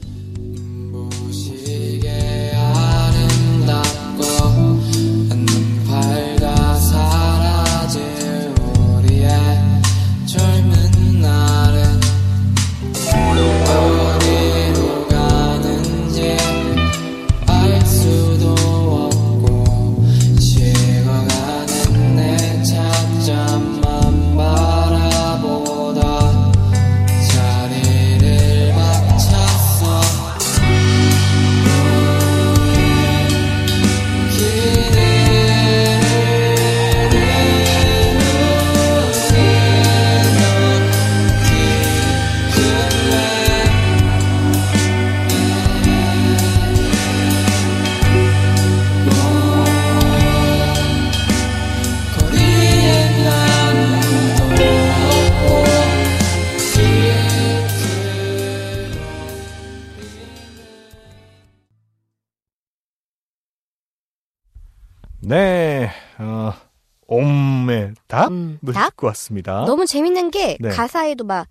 듣고 68.96 69.06
왔습니다. 69.08 69.64
너무 69.66 69.86
재밌는 69.86 70.30
게 70.30 70.56
네. 70.58 70.70
가사에도 70.70 71.24
막 71.24 71.46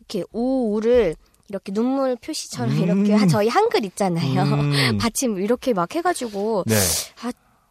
이렇게 0.00 0.24
우우를 0.32 1.14
이렇게 1.48 1.72
눈물 1.72 2.16
표시처럼 2.16 2.72
음. 2.72 2.82
이렇게 2.82 3.14
하- 3.14 3.26
저희 3.26 3.48
한글 3.48 3.84
있잖아요. 3.84 4.42
음. 4.42 4.98
받침 4.98 5.38
이렇게 5.38 5.72
막 5.74 5.94
해가지고 5.94 6.64
네. 6.66 6.74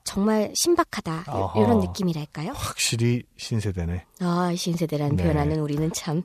정말 0.04 0.52
신박하다 0.56 1.26
어허. 1.28 1.62
이런 1.62 1.80
느낌이랄까요? 1.80 2.54
확실히 2.56 3.24
신세대네. 3.38 4.06
아 4.22 4.54
신세대라는 4.56 5.18
네. 5.18 5.24
표현하는 5.24 5.60
우리는 5.60 5.92
참 5.92 6.24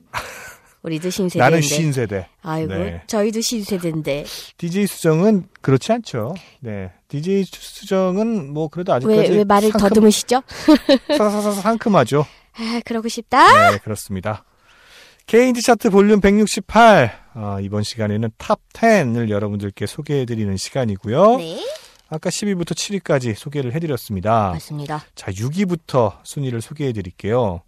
우리도 0.83 1.09
신세대인데. 1.09 1.39
나는 1.49 1.61
신세대. 1.61 2.27
아이고 2.43 2.73
네. 2.73 3.01
저희도 3.07 3.41
신세대인데 3.41 4.25
DJ 4.57 4.87
수정은 4.87 5.47
그렇지 5.61 5.91
않죠. 5.91 6.33
네. 6.61 6.91
DJ 7.09 7.43
수정은 7.45 8.53
뭐 8.53 8.69
그래도 8.69 8.93
아직까지 8.93 9.31
왜 9.31 9.37
왜 9.37 9.43
말을 9.43 9.71
상큼, 9.71 9.89
더듬으시죠? 9.89 10.41
상큼하죠. 11.61 12.25
아 12.55 12.81
그러고 12.85 13.07
싶다. 13.07 13.71
네, 13.71 13.77
그렇습니다. 13.77 14.45
K인디 15.25 15.61
차트 15.61 15.89
볼륨 15.89 16.19
168. 16.21 17.23
아, 17.35 17.59
이번 17.61 17.83
시간에는 17.83 18.29
top 18.37 18.59
10을 18.73 19.29
여러분들께 19.29 19.85
소개해드리는 19.85 20.55
시간이고요. 20.57 21.37
네 21.37 21.59
아까 22.09 22.29
10위부터 22.29 22.73
7위까지 22.73 23.33
소개를 23.33 23.73
해드렸습니다. 23.73 24.51
맞습니다. 24.51 25.03
자, 25.15 25.31
6위부터 25.31 26.19
순위를 26.23 26.61
소개해드릴게요. 26.61 27.61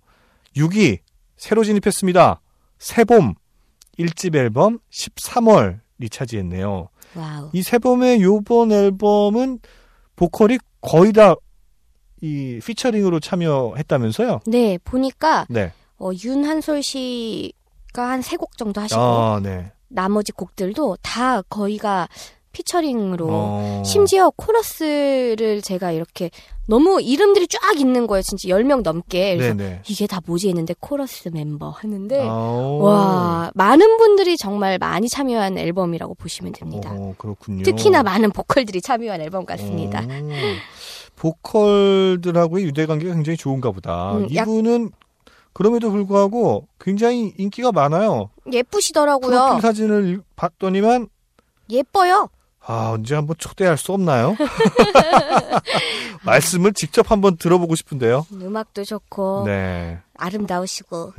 6위, 0.55 0.99
새로 1.35 1.63
진입했습니다. 1.63 2.41
새봄, 2.77 3.33
1집 3.97 4.35
앨범 4.35 4.77
13월이 4.91 6.11
차지했네요. 6.11 6.89
와우. 7.15 7.49
이 7.53 7.63
새봄의 7.63 8.21
요번 8.21 8.71
앨범은 8.71 9.59
보컬이 10.15 10.59
거의 10.81 11.11
다 11.11 11.35
이 12.21 12.59
피처링으로 12.65 13.19
참여했다면서요? 13.19 14.41
네 14.47 14.77
보니까 14.83 15.45
네. 15.49 15.71
어, 15.99 16.09
윤한솔 16.13 16.83
씨가 16.83 18.09
한 18.09 18.21
세 18.21 18.37
곡 18.37 18.57
정도 18.57 18.81
하시고 18.81 18.99
아, 18.99 19.39
네. 19.41 19.71
나머지 19.87 20.31
곡들도 20.31 20.97
다 21.01 21.41
거의가 21.43 22.07
피처링으로 22.51 23.27
어. 23.29 23.83
심지어 23.85 24.31
코러스를 24.35 25.61
제가 25.61 25.91
이렇게 25.91 26.29
너무 26.67 27.01
이름들이 27.01 27.47
쫙 27.49 27.77
있는 27.77 28.07
거예요. 28.07 28.21
진짜 28.23 28.47
10명 28.47 28.81
넘게. 28.81 29.35
그래서 29.35 29.53
네네. 29.55 29.81
이게 29.87 30.07
다 30.07 30.21
뭐지 30.25 30.47
했는데 30.47 30.73
코러스 30.79 31.27
멤버 31.33 31.69
하는데 31.69 32.17
어. 32.27 32.79
와 32.81 33.51
많은 33.55 33.97
분들이 33.97 34.37
정말 34.37 34.77
많이 34.77 35.09
참여한 35.09 35.57
앨범이라고 35.57 36.15
보시면 36.15 36.53
됩니다. 36.53 36.91
어, 36.93 37.13
그렇군요. 37.17 37.63
특히나 37.63 38.03
많은 38.03 38.31
보컬들이 38.31 38.81
참여한 38.81 39.19
앨범 39.21 39.45
같습니다. 39.45 40.01
어. 41.17 41.21
보컬들하고의 41.21 42.65
유대 42.65 42.85
관계가 42.85 43.13
굉장히 43.13 43.37
좋은가 43.37 43.71
보다. 43.71 44.13
음, 44.17 44.27
약- 44.35 44.47
이분은 44.47 44.91
그럼에도 45.53 45.89
불구하고 45.91 46.67
굉장히 46.79 47.33
인기가 47.37 47.71
많아요. 47.71 48.29
예쁘시더라고요. 48.51 49.29
프로필 49.29 49.61
사진을 49.61 50.21
봤더니만 50.35 51.07
예뻐요. 51.69 52.29
아, 52.67 52.91
언제 52.93 53.15
한번 53.15 53.35
초대할 53.37 53.77
수 53.77 53.91
없나요? 53.93 54.35
말씀을 56.25 56.73
직접 56.73 57.11
한번 57.11 57.37
들어보고 57.37 57.75
싶은데요. 57.75 58.25
음악도 58.33 58.83
좋고 58.83 59.43
네. 59.45 59.99
아름다우시고 60.17 61.13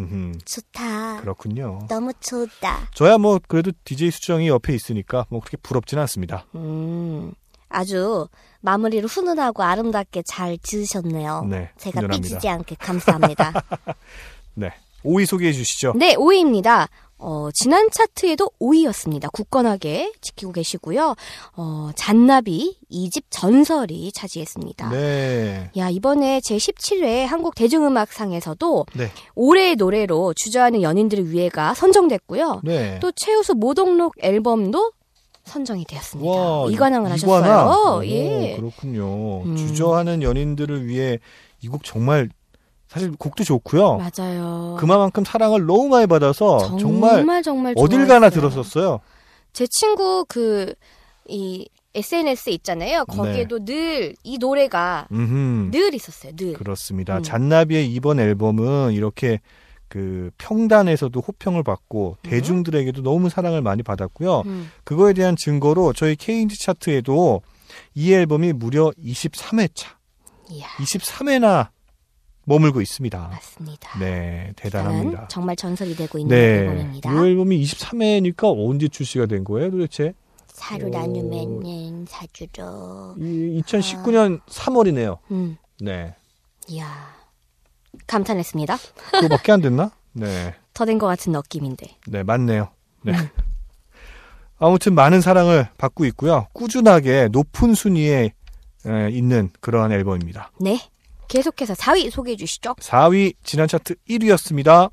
좋다. 0.44 1.20
그렇군요. 1.20 1.80
너무 1.88 2.12
좋다. 2.20 2.88
저야 2.94 3.16
뭐 3.18 3.38
그래도 3.46 3.70
DJ 3.84 4.10
수정이 4.10 4.48
옆에 4.48 4.74
있으니까 4.74 5.26
뭐 5.28 5.40
그렇게 5.40 5.56
부럽지는 5.58 6.00
않습니다. 6.02 6.46
음, 6.56 7.32
아주 7.68 8.28
마무리를 8.60 9.08
훈훈하고 9.08 9.62
아름답게 9.62 10.22
잘 10.26 10.58
지으셨네요. 10.58 11.46
네. 11.48 11.70
제가 11.78 12.00
훈훈합니다. 12.00 12.16
삐지지 12.16 12.48
않게 12.48 12.76
감사합니다. 12.78 13.52
네. 14.54 14.72
5위 15.04 15.26
소개해 15.26 15.52
주시죠. 15.52 15.92
네, 15.96 16.16
5위입니다. 16.16 16.88
어, 17.18 17.48
지난 17.54 17.88
차트에도 17.90 18.50
5위였습니다. 18.60 19.32
굳건하게 19.32 20.12
지키고 20.20 20.52
계시고요. 20.52 21.14
어, 21.56 21.90
잔나비 21.96 22.78
2집 22.90 23.24
전설이 23.30 24.12
차지했습니다. 24.12 24.90
네. 24.90 25.70
야, 25.78 25.88
이번에 25.88 26.40
제17회 26.40 27.24
한국 27.24 27.54
대중음악상에서도 27.54 28.86
네. 28.94 29.10
올해의 29.34 29.76
노래로 29.76 30.34
주저하는 30.34 30.82
연인들을 30.82 31.30
위해가 31.30 31.72
선정됐고요. 31.74 32.60
네. 32.64 32.98
또 33.00 33.12
최우수 33.12 33.54
모독록 33.54 34.14
앨범도 34.20 34.92
선정이 35.46 35.84
되었습니다. 35.86 36.30
와, 36.30 36.68
이관왕을 36.70 37.16
이관왕. 37.16 37.44
하셨어요. 37.44 37.96
오, 37.98 38.04
예. 38.04 38.56
그렇군요. 38.56 39.42
음. 39.44 39.56
주저하는 39.56 40.22
연인들을 40.22 40.86
위해 40.86 41.18
이 41.62 41.68
곡 41.68 41.82
정말 41.84 42.28
사실 42.88 43.10
곡도 43.16 43.42
좋고요. 43.44 43.98
맞아요. 43.98 44.76
그만큼 44.78 45.24
사랑을 45.24 45.66
너무 45.66 45.88
많이 45.88 46.06
받아서 46.06 46.76
정말, 46.78 47.16
정말 47.16 47.42
정말 47.42 47.74
어딜 47.76 48.06
가나. 48.06 48.30
들었었어요. 48.30 49.00
제 49.52 49.66
친구 49.70 50.24
그 50.28 50.74
이 51.28 51.68
SNS 51.92 52.50
있잖아요. 52.50 53.04
거기에도 53.06 53.58
늘이 53.60 54.14
노래가 54.38 55.08
네. 55.10 55.16
음흠. 55.16 55.70
늘 55.72 55.92
있었어요. 55.92 56.30
늘. 56.36 56.52
그렇습니다. 56.52 57.16
음. 57.16 57.22
잔나비의 57.24 57.90
이번 57.92 58.20
앨범은 58.20 58.92
이렇게 58.92 59.40
그 59.88 60.30
평단에서도 60.38 61.18
호평을 61.20 61.62
받고 61.62 62.18
대중들에게도 62.22 63.02
너무 63.02 63.28
사랑을 63.28 63.62
많이 63.62 63.82
받았고요. 63.82 64.42
음. 64.46 64.70
그거에 64.84 65.12
대한 65.12 65.36
증거로 65.36 65.92
저희 65.92 66.16
K인지 66.16 66.58
차트에도 66.60 67.42
이 67.94 68.12
앨범이 68.12 68.52
무려 68.52 68.90
23회차, 68.98 69.86
이야, 70.50 70.66
23회나 70.78 71.68
머물고 72.44 72.80
있습니다. 72.80 73.28
맞습니다. 73.28 73.98
네, 73.98 74.52
대단합니다. 74.56 75.28
정말 75.28 75.56
전설이 75.56 75.96
되고 75.96 76.18
있는 76.18 76.36
네, 76.36 76.58
앨범입니다. 76.60 77.12
이 77.12 77.28
앨범이 77.28 77.62
23회니까 77.62 78.54
언제 78.56 78.88
출시가 78.88 79.26
된 79.26 79.44
거예요, 79.44 79.70
도대체? 79.70 80.14
오. 80.82 80.88
나누면은 80.88 82.06
사주로. 82.08 83.14
이 83.18 83.62
2019년 83.62 84.40
3월이네요. 84.46 85.18
음. 85.30 85.58
네, 85.80 86.14
이야. 86.68 87.15
감탄했습니다. 88.06 88.76
그거밖에 89.12 89.52
안 89.52 89.60
됐나? 89.60 89.90
네, 90.12 90.54
더 90.74 90.84
된 90.84 90.98
것 90.98 91.06
같은 91.06 91.32
느낌인데. 91.32 91.96
네, 92.06 92.22
맞네요. 92.22 92.68
네. 93.02 93.12
아무튼 94.58 94.94
많은 94.94 95.20
사랑을 95.20 95.68
받고 95.76 96.04
있고요. 96.06 96.46
꾸준하게 96.54 97.28
높은 97.30 97.74
순위에 97.74 98.32
에, 98.86 99.10
있는 99.10 99.50
그러한 99.60 99.92
앨범입니다. 99.92 100.50
네. 100.60 100.78
계속해서 101.28 101.74
4위 101.74 102.10
소개해 102.10 102.36
주시죠. 102.36 102.74
4위 102.76 103.34
지난 103.42 103.68
차트 103.68 103.96
1위였습니다. 104.08 104.90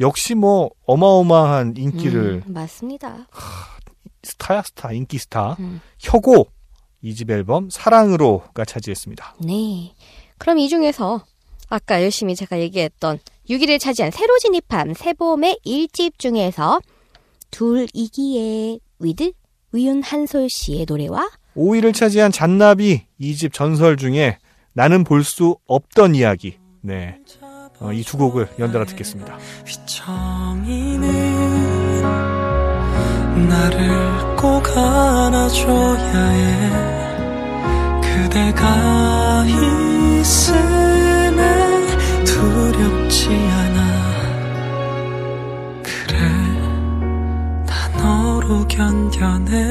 역시 0.00 0.34
뭐 0.34 0.70
어마어마한 0.86 1.74
인기를 1.76 2.44
음, 2.46 2.52
맞습니다. 2.52 3.26
스타야 4.22 4.62
스타 4.62 4.92
인기 4.92 5.18
스타 5.18 5.56
음. 5.58 5.80
혁오 5.98 6.46
2집 7.02 7.30
앨범 7.30 7.68
사랑으로가 7.70 8.64
차지했습니다. 8.64 9.34
네. 9.44 9.94
그럼 10.38 10.58
이 10.58 10.68
중에서 10.68 11.24
아까 11.68 12.02
열심히 12.02 12.34
제가 12.34 12.58
얘기했던 12.60 13.18
6위를 13.50 13.78
차지한 13.80 14.10
새로 14.10 14.38
진입한 14.38 14.94
새봄의 14.94 15.58
1집 15.64 16.18
중에서 16.18 16.80
둘이기에 17.50 18.78
with 18.98 19.32
윤한솔 19.72 20.48
씨의 20.50 20.86
노래와 20.88 21.28
5위를 21.56 21.94
차지한 21.94 22.32
잔나비 22.32 23.02
2집 23.20 23.52
전설 23.52 23.96
중에 23.96 24.38
나는 24.72 25.02
볼 25.04 25.24
수 25.24 25.56
없던 25.66 26.14
이야기. 26.14 26.56
네. 26.82 27.18
어, 27.80 27.92
이 27.92 28.00
두 28.00 28.16
곡을 28.16 28.48
연달아 28.58 28.84
듣겠습니다. 28.86 29.38
나를 33.48 34.36
꼭 34.36 34.66
안아줘야 34.76 36.28
해 36.28 36.70
그대가 38.02 39.44
있으 40.20 40.52
견뎌 49.28 49.67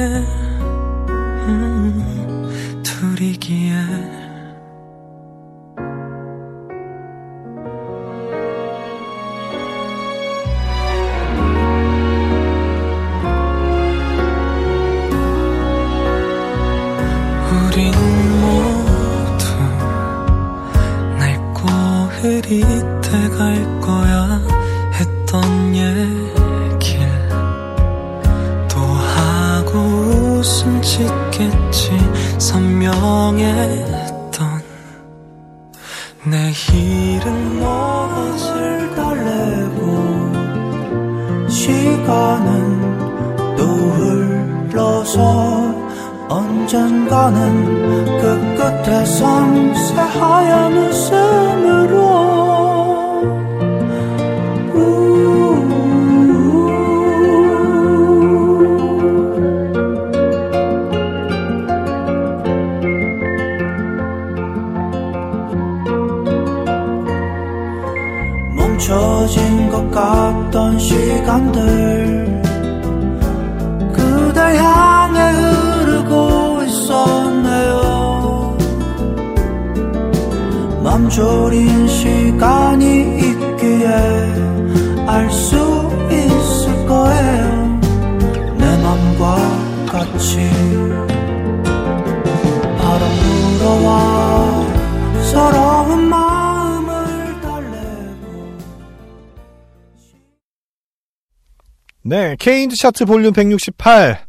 네, 102.07 102.37
K인디 102.39 102.75
차트 102.77 103.03
볼륨 103.05 103.33
168. 103.33 104.25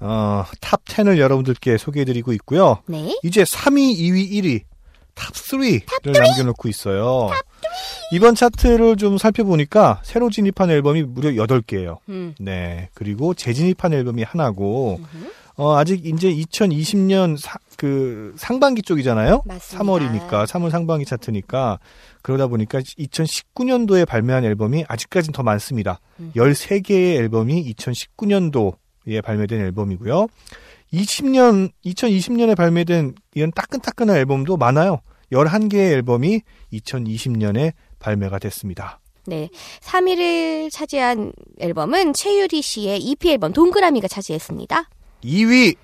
어, 0.00 0.44
top 0.60 0.84
10을 0.84 1.16
여러분들께 1.18 1.78
소개해드리고 1.78 2.32
있고요. 2.34 2.82
네. 2.86 3.18
이제 3.22 3.44
3위, 3.44 3.96
2위, 3.98 4.30
1위, 4.30 4.60
top 5.14 5.32
3를 5.32 5.80
남겨놓고 6.12 6.68
있어요. 6.68 7.30
이번 8.12 8.34
차트를 8.34 8.96
좀 8.96 9.16
살펴보니까 9.16 10.00
새로 10.04 10.28
진입한 10.28 10.70
앨범이 10.70 11.02
무려 11.04 11.30
8개예요. 11.30 11.96
음. 12.10 12.34
네. 12.38 12.90
그리고 12.92 13.32
재진입한 13.32 13.94
앨범이 13.94 14.22
하나고, 14.22 15.00
어, 15.56 15.76
아직 15.76 16.04
이제 16.06 16.28
2020년 16.32 17.36
사- 17.38 17.58
그 17.78 18.34
상반기 18.36 18.82
쪽이잖아요. 18.82 19.42
맞습니다. 19.46 19.78
3월이니까, 19.84 20.46
3월 20.46 20.70
상반기 20.70 21.04
차트니까, 21.06 21.78
그러다 22.28 22.46
보니까 22.46 22.80
2019년도에 22.80 24.06
발매한 24.06 24.44
앨범이 24.44 24.84
아직까지는 24.86 25.32
더 25.32 25.42
많습니다. 25.42 25.98
음. 26.20 26.30
13개의 26.36 27.16
앨범이 27.16 27.72
2019년도에 27.72 29.22
발매된 29.24 29.58
앨범이고요. 29.58 30.26
20년, 30.92 31.70
2020년에 31.86 32.54
발매된 32.54 33.14
이런 33.32 33.50
따끈따끈한 33.52 34.14
앨범도 34.14 34.58
많아요. 34.58 35.00
11개의 35.32 35.92
앨범이 35.92 36.42
2020년에 36.74 37.72
발매가 37.98 38.38
됐습니다. 38.40 39.00
네. 39.24 39.48
3위를 39.80 40.70
차지한 40.70 41.32
앨범은 41.60 42.12
최유리 42.12 42.60
씨의 42.60 43.00
EP 43.00 43.30
앨범 43.30 43.54
동그라미가 43.54 44.06
차지했습니다. 44.06 44.90
2위, 45.24 45.76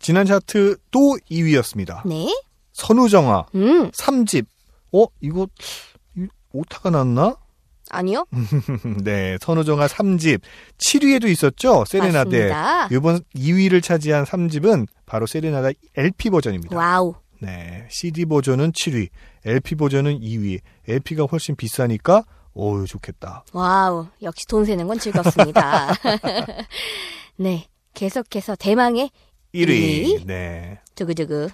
지난 0.00 0.26
차트 0.26 0.78
또 0.90 1.16
2위였습니다. 1.30 2.04
네. 2.08 2.26
선우정아, 2.72 3.46
음. 3.54 3.92
3집. 3.92 4.46
어, 4.92 5.06
이거, 5.20 5.46
이 6.16 6.26
오타가 6.52 6.90
났나? 6.90 7.36
아니요? 7.90 8.26
네, 9.04 9.38
선우정아 9.40 9.86
3집 9.86 10.40
7위에도 10.78 11.28
있었죠. 11.28 11.84
세레나데. 11.86 12.48
맞습니다. 12.50 12.88
이번 12.90 13.20
2위를 13.36 13.82
차지한 13.82 14.24
3집은 14.24 14.86
바로 15.06 15.26
세레나데 15.26 15.70
LP 15.96 16.30
버전입니다. 16.30 16.76
와우. 16.76 17.14
네, 17.40 17.86
CD 17.90 18.24
버전은 18.24 18.72
7위, 18.72 19.08
LP 19.44 19.74
버전은 19.76 20.20
2위. 20.20 20.60
LP가 20.88 21.24
훨씬 21.24 21.54
비싸니까 21.54 22.24
어유 22.58 22.86
좋겠다. 22.88 23.44
와우. 23.52 24.06
역시 24.22 24.46
돈 24.46 24.64
세는 24.64 24.86
건 24.88 24.98
즐겁습니다. 24.98 25.88
네. 27.36 27.66
계속해서 27.94 28.56
대망의 28.56 29.10
1위. 29.54 29.68
일 29.68 29.70
위. 29.70 30.24
네. 30.26 30.78
두구두구 30.94 31.48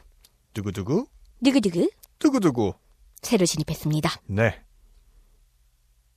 두구두구 0.55 1.07
두구두구 1.45 1.91
두구두구. 2.19 2.75
새로 3.23 3.47
진입했습니다. 3.47 4.11
네. 4.27 4.55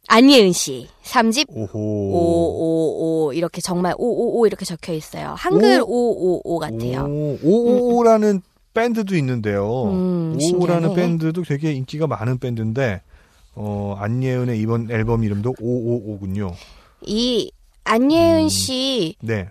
안예은 0.07 0.51
씨 0.51 0.87
3집 1.03 1.45
오호. 1.49 3.29
555 3.29 3.33
이렇게 3.33 3.61
정말 3.61 3.93
555 3.97 4.47
이렇게 4.47 4.65
적혀 4.65 4.93
있어요. 4.93 5.33
한글 5.37 5.81
555 5.83 6.59
같아요. 6.59 7.05
오, 7.05 7.37
오오라는 7.43 8.41
밴드도 8.73 9.15
있는데요. 9.15 9.85
음, 9.85 10.37
오오라는 10.39 10.39
신기하네. 10.41 10.95
밴드도 10.95 11.43
되게 11.43 11.71
인기가 11.73 12.05
많은 12.07 12.37
밴드인데 12.39 13.01
어, 13.55 13.95
안예은의 13.97 14.59
이번 14.59 14.91
앨범 14.91 15.23
이름도 15.23 15.53
555군요. 15.53 16.53
이 17.01 17.51
안예은 17.85 18.43
음. 18.43 18.49
씨 18.49 19.15
네. 19.21 19.49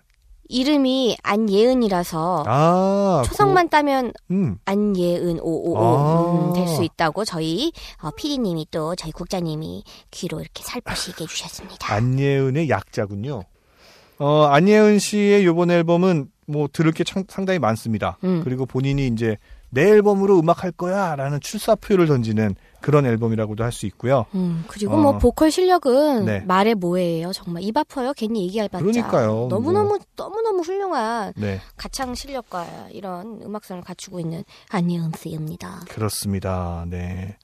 이름이 0.48 1.16
안예은이라서 1.22 2.44
아, 2.46 3.22
초성만 3.26 3.68
따면 3.70 4.12
그, 4.28 4.34
음. 4.34 4.58
안예은 4.64 5.40
555 5.40 5.78
아. 5.78 6.48
음, 6.48 6.52
될수 6.52 6.84
있다고 6.84 7.24
저희 7.24 7.72
어, 8.02 8.10
PD님이 8.16 8.66
또 8.70 8.94
저희 8.94 9.10
국장님이 9.12 9.84
귀로 10.10 10.40
이렇게 10.40 10.62
살포시게 10.62 11.24
해주셨습니다. 11.24 11.92
안예은의 11.92 12.68
약자군요. 12.68 13.42
어, 14.18 14.44
안예은 14.44 14.98
씨의 14.98 15.42
이번 15.44 15.70
앨범은 15.70 16.28
뭐 16.46 16.68
들을 16.72 16.92
게 16.92 17.04
참- 17.04 17.24
상당히 17.28 17.58
많습니다. 17.58 18.18
음. 18.24 18.42
그리고 18.44 18.66
본인이 18.66 19.06
이제 19.06 19.38
내 19.70 19.88
앨범으로 19.88 20.38
음악할 20.38 20.72
거야라는 20.72 21.40
출사표를 21.40 22.06
던지는 22.06 22.54
그런 22.84 23.06
앨범이라고도 23.06 23.64
할 23.64 23.72
수 23.74 23.86
있고요. 23.86 24.26
음, 24.34 24.64
그리고 24.68 24.94
어. 24.94 24.96
뭐 24.98 25.18
보컬 25.18 25.50
실력은 25.50 26.26
네. 26.26 26.40
말해 26.40 26.74
뭐해요. 26.74 27.32
정말 27.32 27.62
입 27.64 27.76
아파요. 27.76 28.12
괜히 28.16 28.44
얘기할 28.44 28.68
바자. 28.68 28.84
그러니까요. 28.84 29.48
너무너무 29.50 29.98
너무너무 30.14 30.60
훌륭한 30.60 31.32
네, 31.36 31.60
가창 31.76 32.14
실력과 32.14 32.66
이런 32.90 33.40
음악성을 33.42 33.82
갖추고 33.82 34.20
있는 34.20 34.44
안예은 34.68 35.12
씨입니다. 35.16 35.80
그렇습니다. 35.88 36.84
네. 36.88 37.36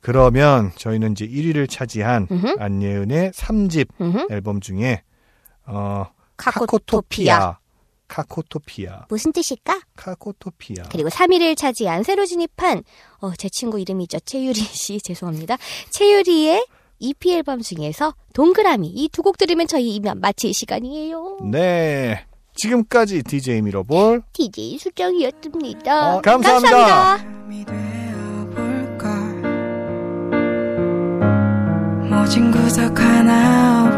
그러면 0.00 0.70
저희는 0.76 1.12
이제 1.12 1.26
1위를 1.26 1.68
차지한 1.68 2.28
음흠. 2.30 2.56
안예은의 2.60 3.32
3집 3.32 3.88
음흠. 4.00 4.26
앨범 4.30 4.60
중에 4.60 5.02
어, 5.66 6.06
카코토피아. 6.36 7.58
카코토피아. 8.12 9.06
무슨 9.08 9.32
뜻일까? 9.32 9.80
카코토피아. 9.96 10.84
그리고 10.90 11.08
3위를 11.08 11.56
차지한 11.56 12.02
새로 12.02 12.26
진입한 12.26 12.82
어, 13.20 13.32
제 13.38 13.48
친구 13.48 13.80
이름이죠. 13.80 14.20
최유리 14.20 14.54
씨 14.60 15.00
죄송합니다. 15.04 15.56
최유리의 15.90 16.66
EP 16.98 17.32
앨범 17.32 17.60
중에서 17.62 18.14
동그라미 18.34 18.88
이 18.88 19.08
두 19.08 19.22
곡 19.22 19.38
들으면 19.38 19.66
저희 19.66 19.94
이만 19.96 20.20
마칠 20.20 20.52
시간이에요. 20.52 21.38
네. 21.50 22.26
지금까지 22.54 23.22
DJ 23.22 23.62
미러볼 23.62 24.22
DJ 24.34 24.78
수정이었습니다. 24.78 26.16
어, 26.16 26.20
감사합니다. 26.20 26.76
감사합니다. 26.76 27.72
되어볼까 27.72 29.08
모진 32.10 32.50
구석 32.50 33.00
하나 33.00 33.91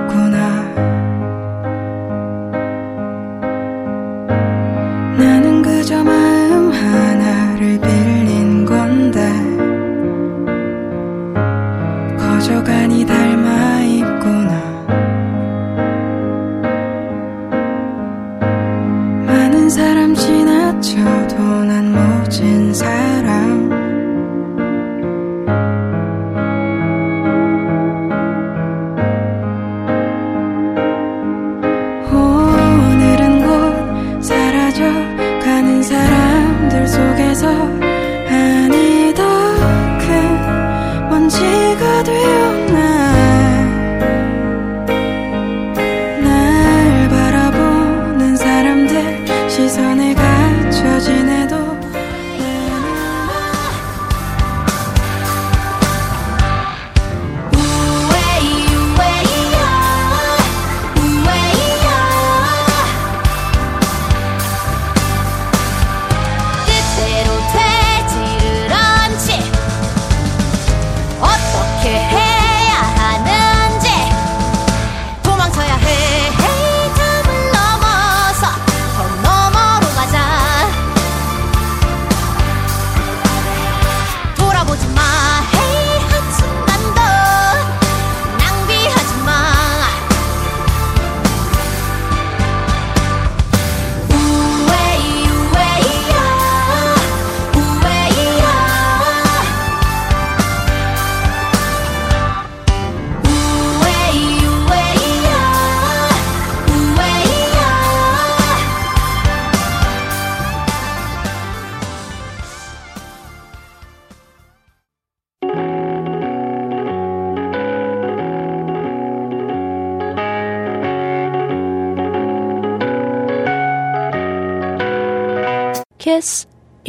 난모 22.41 23.04